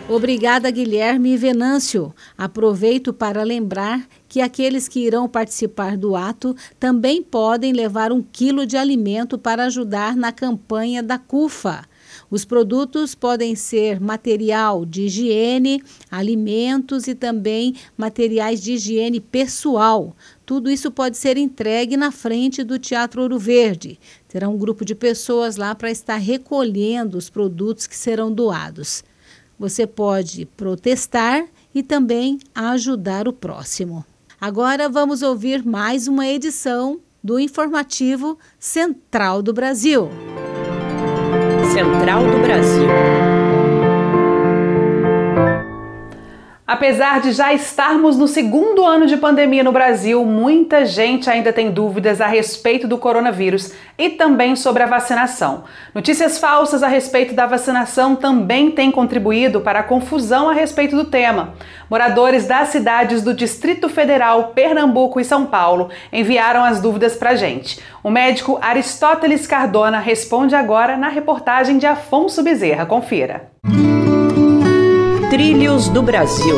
[0.08, 2.14] Obrigada, Guilherme e Venâncio.
[2.36, 8.66] Aproveito para lembrar que aqueles que irão participar do ato também podem levar um quilo
[8.66, 11.87] de alimento para ajudar na campanha da CUFA.
[12.30, 20.14] Os produtos podem ser material de higiene, alimentos e também materiais de higiene pessoal.
[20.44, 23.98] Tudo isso pode ser entregue na frente do Teatro Ouro Verde.
[24.28, 29.02] Terá um grupo de pessoas lá para estar recolhendo os produtos que serão doados.
[29.58, 34.04] Você pode protestar e também ajudar o próximo.
[34.40, 40.08] Agora vamos ouvir mais uma edição do informativo Central do Brasil.
[41.72, 43.27] Central do Brasil.
[46.68, 51.70] Apesar de já estarmos no segundo ano de pandemia no Brasil, muita gente ainda tem
[51.70, 55.64] dúvidas a respeito do coronavírus e também sobre a vacinação.
[55.94, 61.06] Notícias falsas a respeito da vacinação também têm contribuído para a confusão a respeito do
[61.06, 61.54] tema.
[61.88, 67.34] Moradores das cidades do Distrito Federal, Pernambuco e São Paulo enviaram as dúvidas para a
[67.34, 67.80] gente.
[68.04, 72.84] O médico Aristóteles Cardona responde agora na reportagem de Afonso Bezerra.
[72.84, 73.48] Confira.
[75.30, 76.56] Trilhos do Brasil.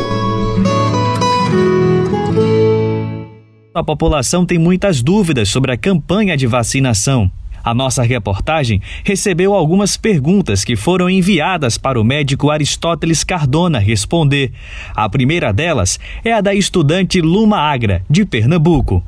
[3.74, 7.28] A população tem muitas dúvidas sobre a campanha de vacinação.
[7.64, 14.52] A nossa reportagem recebeu algumas perguntas que foram enviadas para o médico Aristóteles Cardona responder.
[14.94, 19.02] A primeira delas é a da estudante Luma Agra, de Pernambuco.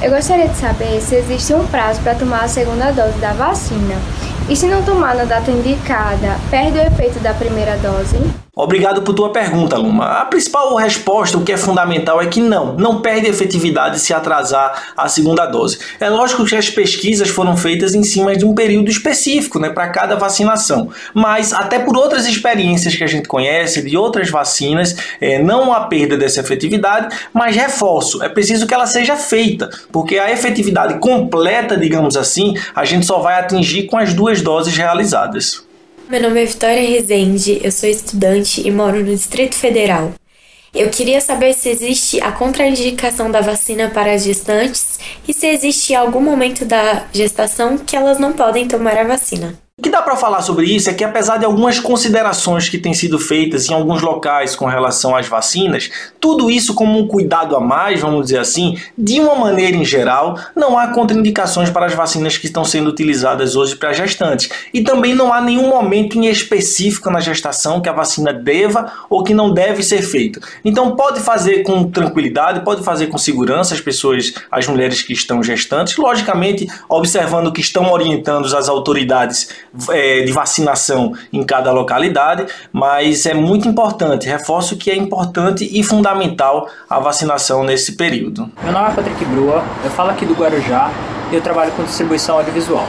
[0.00, 3.96] Eu gostaria de saber se existe um prazo para tomar a segunda dose da vacina.
[4.48, 8.16] E se não tomar na data indicada, perde o efeito da primeira dose?
[8.58, 10.06] Obrigado por tua pergunta, Luma.
[10.06, 14.94] A principal resposta, o que é fundamental, é que não, não perde efetividade se atrasar
[14.96, 15.78] a segunda dose.
[16.00, 19.88] É lógico que as pesquisas foram feitas em cima de um período específico, né, para
[19.90, 20.88] cada vacinação.
[21.12, 25.80] Mas até por outras experiências que a gente conhece de outras vacinas, é, não há
[25.80, 31.76] perda dessa efetividade, mas reforço, é preciso que ela seja feita, porque a efetividade completa,
[31.76, 35.64] digamos assim, a gente só vai atingir com as duas doses realizadas.
[36.08, 40.12] Meu nome é Vitória Rezende, eu sou estudante e moro no Distrito Federal.
[40.72, 45.94] Eu queria saber se existe a contraindicação da vacina para as gestantes e se existe
[45.94, 49.58] algum momento da gestação que elas não podem tomar a vacina.
[49.78, 52.94] O que dá para falar sobre isso é que, apesar de algumas considerações que têm
[52.94, 57.60] sido feitas em alguns locais com relação às vacinas, tudo isso como um cuidado a
[57.60, 62.38] mais, vamos dizer assim, de uma maneira em geral, não há contraindicações para as vacinas
[62.38, 64.48] que estão sendo utilizadas hoje para gestantes.
[64.72, 69.22] E também não há nenhum momento em específico na gestação que a vacina deva ou
[69.22, 70.40] que não deve ser feito.
[70.64, 75.42] Então pode fazer com tranquilidade, pode fazer com segurança as pessoas, as mulheres que estão
[75.42, 79.50] gestantes, logicamente observando que estão orientando as autoridades
[79.90, 85.82] é, de vacinação em cada localidade, mas é muito importante, reforço que é importante e
[85.82, 88.50] fundamental a vacinação nesse período.
[88.62, 90.90] Meu nome é Patrick Brua, eu falo aqui do Guarujá
[91.30, 92.86] e eu trabalho com distribuição audiovisual.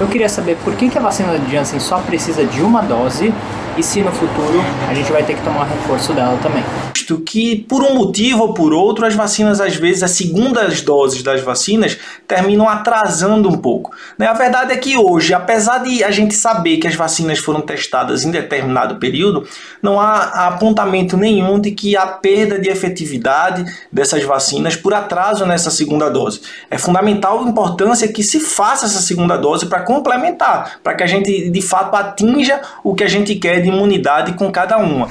[0.00, 3.34] Eu queria saber por que, que a vacina de Janssen só precisa de uma dose
[3.78, 6.64] e se no futuro a gente vai ter que tomar reforço dela também.
[6.94, 11.22] Visto que, por um motivo ou por outro, as vacinas, às vezes, as segundas doses
[11.22, 13.92] das vacinas terminam atrasando um pouco.
[14.18, 14.26] Né?
[14.26, 18.24] A verdade é que hoje, apesar de a gente saber que as vacinas foram testadas
[18.24, 19.46] em determinado período,
[19.80, 25.70] não há apontamento nenhum de que há perda de efetividade dessas vacinas por atraso nessa
[25.70, 26.40] segunda dose.
[26.70, 31.06] É fundamental a importância que se faça essa segunda dose para complementar, para que a
[31.06, 35.08] gente de fato atinja o que a gente quer de imunidade com cada uma.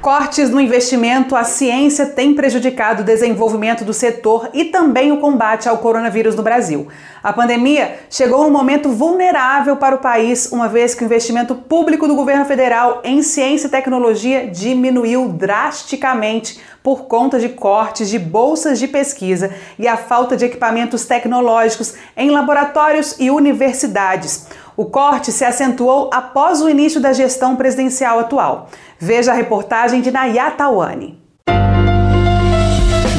[0.00, 5.68] Cortes no investimento, a ciência tem prejudicado o desenvolvimento do setor e também o combate
[5.68, 6.86] ao coronavírus no Brasil.
[7.20, 12.06] A pandemia chegou num momento vulnerável para o país, uma vez que o investimento público
[12.06, 18.78] do governo federal em ciência e tecnologia diminuiu drasticamente por conta de cortes de bolsas
[18.78, 24.46] de pesquisa e a falta de equipamentos tecnológicos em laboratórios e universidades.
[24.78, 28.68] O corte se acentuou após o início da gestão presidencial atual.
[28.96, 31.20] Veja a reportagem de Nayata Tawani.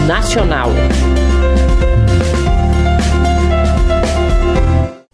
[0.07, 0.69] Nacional.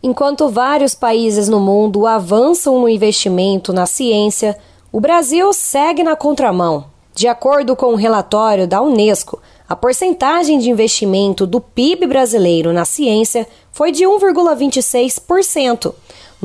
[0.04, 4.56] Enquanto vários países no mundo avançam no investimento na ciência,
[4.92, 6.86] o Brasil segue na contramão.
[7.16, 12.86] De acordo com um relatório da Unesco, a porcentagem de investimento do PIB brasileiro na
[12.86, 15.96] ciência foi de 1,26%,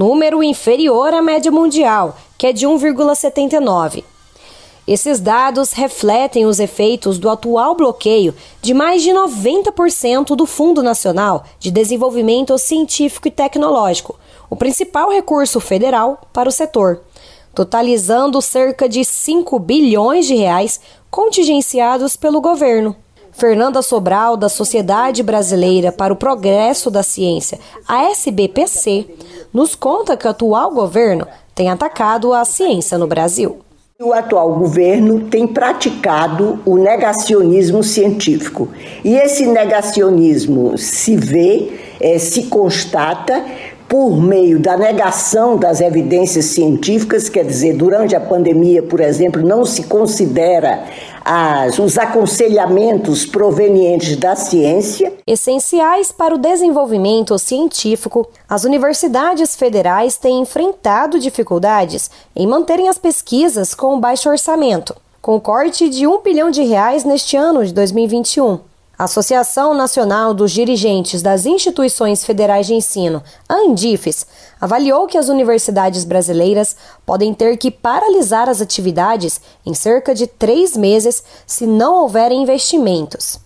[0.00, 4.02] número inferior à média mundial, que é de 1,79%.
[4.88, 11.44] Esses dados refletem os efeitos do atual bloqueio de mais de 90% do Fundo Nacional
[11.58, 17.02] de Desenvolvimento Científico e Tecnológico, o principal recurso federal para o setor,
[17.54, 20.80] totalizando cerca de 5 bilhões de reais
[21.10, 22.96] contingenciados pelo governo.
[23.40, 29.06] Fernanda Sobral, da Sociedade Brasileira para o Progresso da Ciência, a SBPC,
[29.50, 33.60] nos conta que o atual governo tem atacado a ciência no Brasil.
[33.98, 38.68] O atual governo tem praticado o negacionismo científico.
[39.02, 43.42] E esse negacionismo se vê, é, se constata
[43.90, 49.64] por meio da negação das evidências científicas, quer dizer, durante a pandemia, por exemplo, não
[49.64, 50.84] se considera
[51.32, 55.12] as, os aconselhamentos provenientes da ciência.
[55.24, 63.76] Essenciais para o desenvolvimento científico, as universidades federais têm enfrentado dificuldades em manterem as pesquisas
[63.76, 68.69] com baixo orçamento, com corte de um bilhão de reais neste ano de 2021.
[69.00, 74.26] A Associação Nacional dos Dirigentes das Instituições Federais de Ensino, a Andifes,
[74.60, 76.76] avaliou que as universidades brasileiras
[77.06, 83.40] podem ter que paralisar as atividades em cerca de três meses se não houverem investimentos.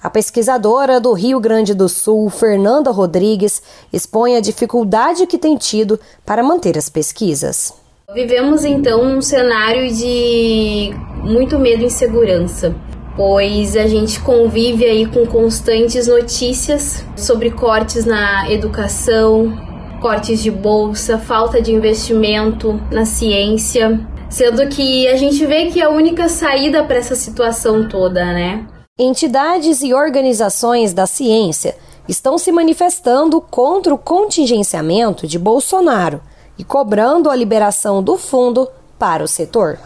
[0.00, 3.60] A pesquisadora do Rio Grande do Sul, Fernanda Rodrigues,
[3.92, 7.74] expõe a dificuldade que tem tido para manter as pesquisas.
[8.14, 10.94] Vivemos então um cenário de
[11.24, 12.72] muito medo e insegurança
[13.16, 19.52] pois a gente convive aí com constantes notícias sobre cortes na educação,
[20.00, 25.90] cortes de bolsa, falta de investimento na ciência, sendo que a gente vê que a
[25.90, 28.66] única saída para essa situação toda, né?
[28.98, 31.76] Entidades e organizações da ciência
[32.08, 36.20] estão se manifestando contra o contingenciamento de Bolsonaro
[36.58, 38.68] e cobrando a liberação do fundo
[39.02, 39.80] para o setor.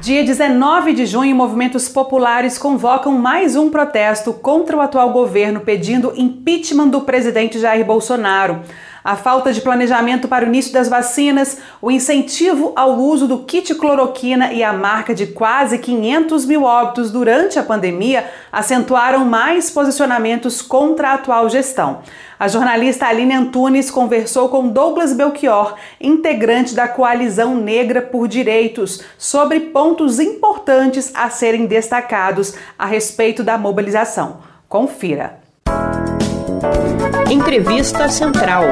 [0.00, 6.14] Dia 19 de junho, movimentos populares convocam mais um protesto contra o atual governo pedindo
[6.16, 8.62] impeachment do presidente Jair Bolsonaro
[9.04, 13.74] a falta de planejamento para o início das vacinas, o incentivo ao uso do kit
[13.74, 20.62] cloroquina e a marca de quase 500 mil óbitos durante a pandemia acentuaram mais posicionamentos
[20.62, 22.00] contra a atual gestão.
[22.40, 29.60] A jornalista Aline Antunes conversou com Douglas Belchior, integrante da Coalizão Negra por Direitos, sobre
[29.60, 34.38] pontos importantes a serem destacados a respeito da mobilização.
[34.66, 35.38] Confira.
[37.30, 38.64] Entrevista Central.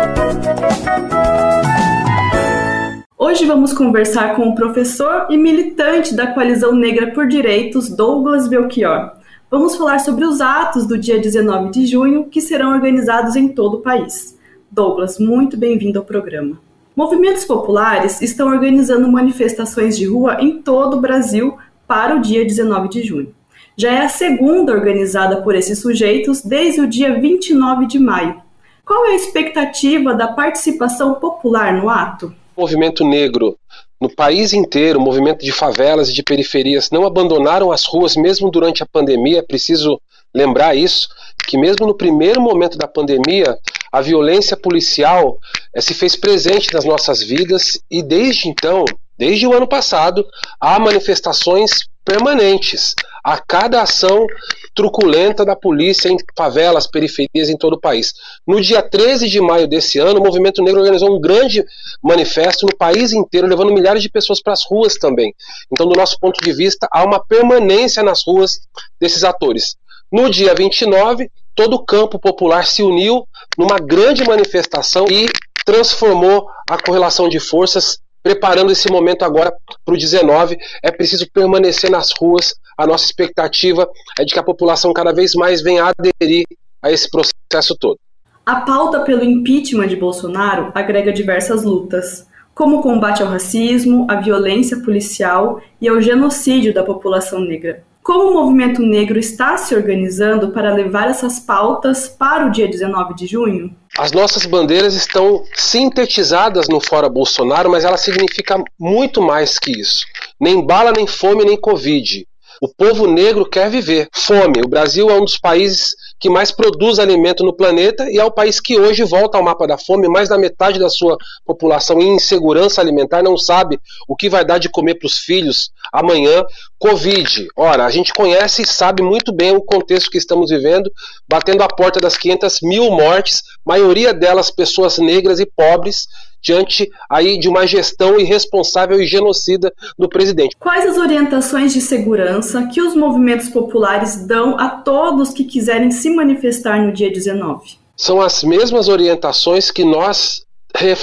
[3.18, 9.12] Hoje vamos conversar com o professor e militante da Coalizão Negra por Direitos, Douglas Belchior.
[9.51, 13.78] Vamos falar sobre os atos do dia 19 de junho que serão organizados em todo
[13.78, 14.38] o país.
[14.70, 16.59] Douglas, muito bem-vindo ao programa.
[16.97, 22.88] Movimentos populares estão organizando manifestações de rua em todo o Brasil para o dia 19
[22.88, 23.34] de junho
[23.77, 28.41] já é a segunda organizada por esses sujeitos desde o dia 29 de maio.
[28.85, 32.35] Qual é a expectativa da participação popular no ato?
[32.57, 33.57] O movimento negro
[34.01, 38.51] no país inteiro, o movimento de favelas e de periferias não abandonaram as ruas mesmo
[38.51, 39.39] durante a pandemia.
[39.39, 40.01] É preciso
[40.35, 41.09] lembrar isso,
[41.47, 43.57] que mesmo no primeiro momento da pandemia,
[43.93, 45.39] a violência policial
[45.75, 48.85] é, se fez presente nas nossas vidas e desde então,
[49.16, 50.27] desde o ano passado,
[50.61, 51.70] há manifestações
[52.05, 54.27] permanentes a cada ação
[54.75, 58.12] truculenta da polícia em favelas, periferias em todo o país.
[58.47, 61.64] No dia 13 de maio desse ano, o Movimento Negro organizou um grande
[62.03, 65.35] manifesto no país inteiro, levando milhares de pessoas para as ruas também.
[65.70, 68.61] Então, do nosso ponto de vista, há uma permanência nas ruas
[69.01, 69.77] desses atores.
[70.11, 75.29] No dia 29, todo o campo popular se uniu numa grande manifestação e
[75.64, 79.53] transformou a correlação de forças preparando esse momento agora
[79.85, 80.57] para o 19.
[80.83, 82.55] É preciso permanecer nas ruas.
[82.77, 86.45] A nossa expectativa é de que a população cada vez mais venha aderir
[86.83, 87.97] a esse processo todo.
[88.45, 94.16] A pauta pelo impeachment de Bolsonaro agrega diversas lutas, como o combate ao racismo, à
[94.16, 97.85] violência policial e ao genocídio da população negra.
[98.03, 103.14] Como o movimento negro está se organizando para levar essas pautas para o dia 19
[103.14, 103.73] de junho?
[103.97, 110.05] As nossas bandeiras estão sintetizadas no Fora Bolsonaro, mas ela significa muito mais que isso.
[110.41, 112.27] Nem bala, nem fome, nem Covid.
[112.62, 114.08] O povo negro quer viver.
[114.12, 114.60] Fome.
[114.64, 118.30] O Brasil é um dos países que mais produz alimento no planeta e é o
[118.30, 120.08] país que hoje volta ao mapa da fome.
[120.08, 124.58] Mais da metade da sua população em insegurança alimentar não sabe o que vai dar
[124.58, 126.44] de comer para os filhos amanhã.
[126.83, 127.47] Covid.
[127.55, 130.91] Ora, a gente conhece e sabe muito bem o contexto que estamos vivendo,
[131.28, 136.09] batendo a porta das 500 mil mortes, maioria delas pessoas negras e pobres
[136.43, 140.57] diante aí de uma gestão irresponsável e genocida do presidente.
[140.59, 146.11] Quais as orientações de segurança que os movimentos populares dão a todos que quiserem se
[146.11, 147.78] manifestar no dia 19?
[147.97, 150.45] São as mesmas orientações que nós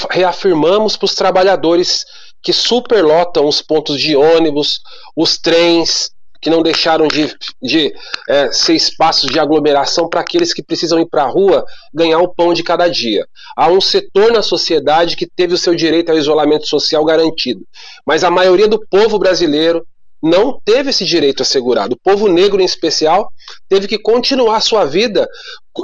[0.10, 2.04] reafirmamos para os trabalhadores
[2.42, 4.82] que superlotam os pontos de ônibus,
[5.16, 6.12] os trens,
[6.42, 7.94] que não deixaram de, de
[8.28, 12.34] é, ser espaços de aglomeração para aqueles que precisam ir para a rua ganhar o
[12.34, 13.28] pão de cada dia.
[13.56, 17.66] Há um setor na sociedade que teve o seu direito ao isolamento social garantido,
[18.06, 19.86] mas a maioria do povo brasileiro
[20.22, 21.96] não teve esse direito assegurado.
[21.96, 23.32] O povo negro, em especial,
[23.68, 25.28] teve que continuar sua vida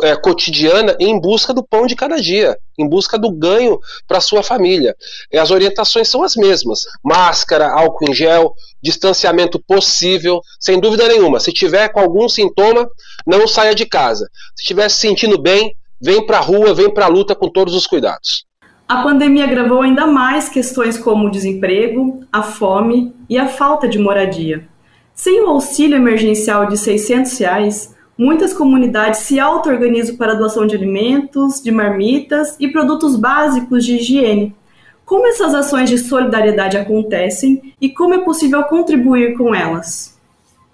[0.04, 4.44] é, cotidiana em busca do pão de cada dia, em busca do ganho para sua
[4.44, 4.96] família.
[5.32, 11.40] E as orientações são as mesmas: máscara, álcool em gel, distanciamento possível, sem dúvida nenhuma.
[11.40, 12.88] Se tiver com algum sintoma,
[13.26, 14.30] não saia de casa.
[14.56, 17.74] Se estiver se sentindo bem, vem para a rua, vem para a luta com todos
[17.74, 18.46] os cuidados.
[18.88, 23.98] A pandemia agravou ainda mais questões como o desemprego, a fome e a falta de
[23.98, 24.68] moradia.
[25.12, 30.76] Sem o auxílio emergencial de 600 reais, muitas comunidades se auto-organizam para a doação de
[30.76, 34.56] alimentos, de marmitas e produtos básicos de higiene.
[35.04, 40.15] Como essas ações de solidariedade acontecem e como é possível contribuir com elas?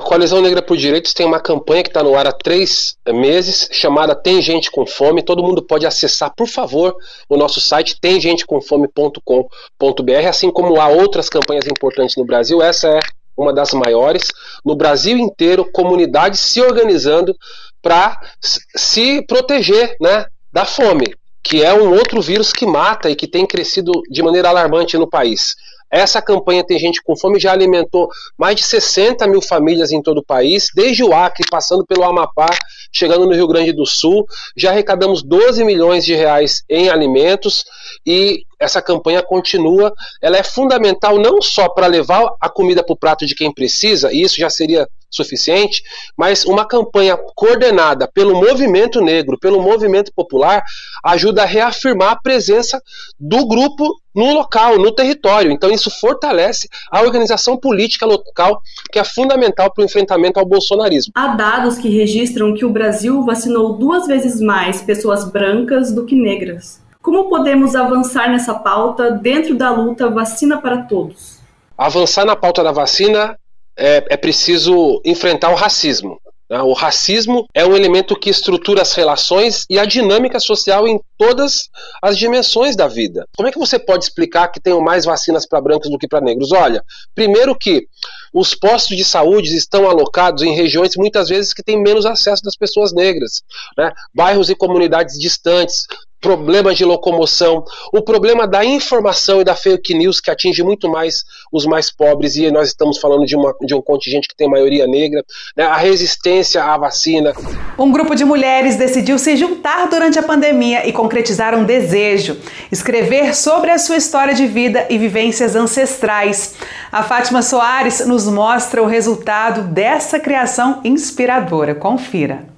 [0.01, 3.69] A Coalizão Negra por Direitos tem uma campanha que está no ar há três meses,
[3.71, 5.21] chamada Tem Gente com Fome.
[5.21, 6.95] Todo mundo pode acessar, por favor,
[7.29, 12.63] o nosso site temgentecomfome.com.br, assim como há outras campanhas importantes no Brasil.
[12.63, 12.99] Essa é
[13.37, 14.29] uma das maiores.
[14.65, 17.35] No Brasil inteiro, comunidades se organizando
[17.79, 21.13] para se proteger né, da fome,
[21.43, 25.09] que é um outro vírus que mata e que tem crescido de maneira alarmante no
[25.09, 25.55] país.
[25.91, 30.19] Essa campanha Tem Gente com Fome já alimentou mais de 60 mil famílias em todo
[30.19, 32.47] o país, desde o Acre, passando pelo Amapá,
[32.93, 34.25] chegando no Rio Grande do Sul.
[34.55, 37.65] Já arrecadamos 12 milhões de reais em alimentos
[38.05, 39.91] e essa campanha continua.
[40.21, 44.13] Ela é fundamental não só para levar a comida para o prato de quem precisa,
[44.13, 45.83] e isso já seria suficiente,
[46.15, 50.63] mas uma campanha coordenada pelo movimento negro, pelo movimento popular,
[51.03, 52.81] ajuda a reafirmar a presença
[53.19, 55.51] do grupo no local, no território.
[55.51, 61.11] Então isso fortalece a organização política local, que é fundamental para o enfrentamento ao bolsonarismo.
[61.15, 66.15] Há dados que registram que o Brasil vacinou duas vezes mais pessoas brancas do que
[66.15, 66.80] negras.
[67.01, 71.39] Como podemos avançar nessa pauta dentro da luta vacina para todos?
[71.77, 73.35] Avançar na pauta da vacina
[73.75, 76.21] é, é preciso enfrentar o racismo.
[76.47, 76.61] Né?
[76.61, 81.69] O racismo é um elemento que estrutura as relações e a dinâmica social em todas
[82.03, 83.25] as dimensões da vida.
[83.35, 86.21] Como é que você pode explicar que tem mais vacinas para brancos do que para
[86.21, 86.51] negros?
[86.51, 86.83] Olha,
[87.15, 87.87] primeiro que
[88.31, 92.55] os postos de saúde estão alocados em regiões muitas vezes que têm menos acesso das
[92.55, 93.41] pessoas negras,
[93.75, 93.91] né?
[94.13, 95.87] bairros e comunidades distantes,
[96.21, 101.25] problemas de locomoção, o problema da informação e da fake news que atinge muito mais
[101.51, 104.85] os mais pobres, e nós estamos falando de, uma, de um contingente que tem maioria
[104.87, 105.25] negra,
[105.57, 107.33] né, a resistência à vacina.
[107.77, 112.37] Um grupo de mulheres decidiu se juntar durante a pandemia e concretizar um desejo:
[112.71, 116.55] escrever sobre a sua história de vida e vivências ancestrais.
[116.91, 121.73] A Fátima Soares nos mostra o resultado dessa criação inspiradora.
[121.73, 122.50] Confira.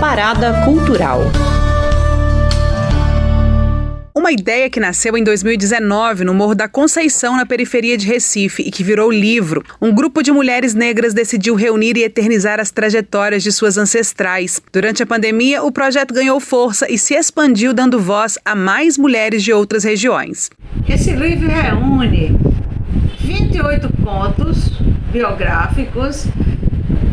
[0.00, 1.22] Parada Cultural.
[4.14, 8.70] Uma ideia que nasceu em 2019 no Morro da Conceição, na periferia de Recife, e
[8.70, 9.62] que virou livro.
[9.80, 14.60] Um grupo de mulheres negras decidiu reunir e eternizar as trajetórias de suas ancestrais.
[14.72, 19.42] Durante a pandemia, o projeto ganhou força e se expandiu, dando voz a mais mulheres
[19.42, 20.50] de outras regiões.
[20.88, 22.38] Esse livro reúne
[23.20, 24.70] 28 contos
[25.12, 26.26] biográficos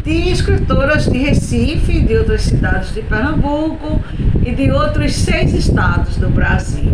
[0.03, 4.01] de escritoras de Recife, de outras cidades de Pernambuco
[4.43, 6.91] e de outros seis estados do Brasil.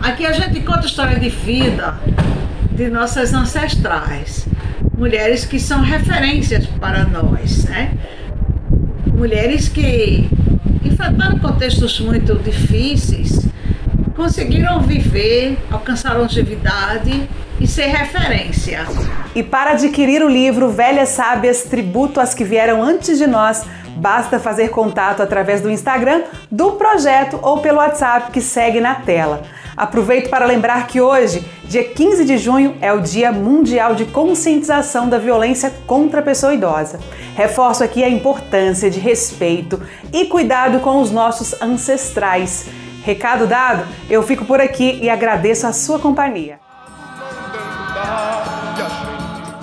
[0.00, 1.94] Aqui a gente conta a história de vida
[2.72, 4.46] de nossas ancestrais,
[4.96, 7.92] mulheres que são referências para nós, né?
[9.06, 10.28] Mulheres que
[10.84, 13.46] enfrentaram contextos muito difíceis,
[14.16, 17.28] conseguiram viver, alcançar longevidade
[17.64, 18.86] e ser referência.
[19.34, 23.64] E para adquirir o livro Velhas Sábias Tributo às que vieram antes de nós,
[23.96, 29.44] basta fazer contato através do Instagram do projeto ou pelo WhatsApp que segue na tela.
[29.74, 35.08] Aproveito para lembrar que hoje, dia 15 de junho, é o Dia Mundial de Conscientização
[35.08, 37.00] da Violência contra a Pessoa Idosa.
[37.34, 39.80] Reforço aqui a importância de respeito
[40.12, 42.66] e cuidado com os nossos ancestrais.
[43.02, 46.63] Recado dado, eu fico por aqui e agradeço a sua companhia.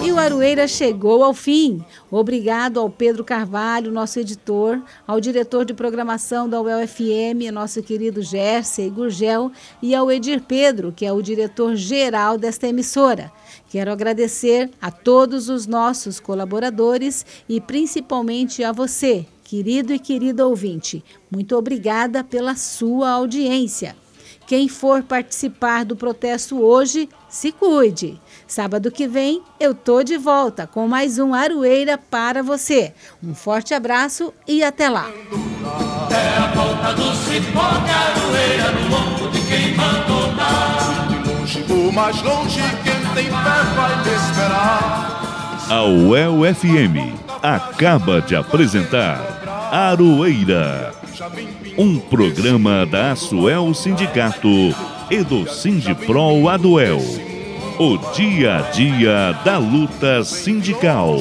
[0.04, 1.86] E o Aroeira chegou ao fim.
[2.10, 8.90] Obrigado ao Pedro Carvalho, nosso editor, ao diretor de programação da UEL-FM, nosso querido Jersey
[8.90, 13.32] Gurgel, e ao Edir Pedro, que é o diretor-geral desta emissora.
[13.70, 21.04] Quero agradecer a todos os nossos colaboradores e principalmente a você, querido e querida ouvinte.
[21.30, 23.96] Muito obrigada pela sua audiência.
[24.48, 28.20] Quem for participar do protesto hoje, se cuide.
[28.52, 32.94] Sábado que vem eu tô de volta com mais um Aroeira para você.
[33.24, 35.10] Um forte abraço e até lá.
[36.10, 41.08] É a volta do cipó Aroeira no de quem mandou dar.
[41.08, 45.68] De longe ou mais longe, quem tem fé vai te esperar.
[45.70, 50.94] A UEL FM acaba de apresentar Aroeira,
[51.78, 54.76] um programa da Asuel Sindicato
[55.10, 57.31] e do Sindipro Aduel
[57.80, 61.18] o dia a dia da luta sindical.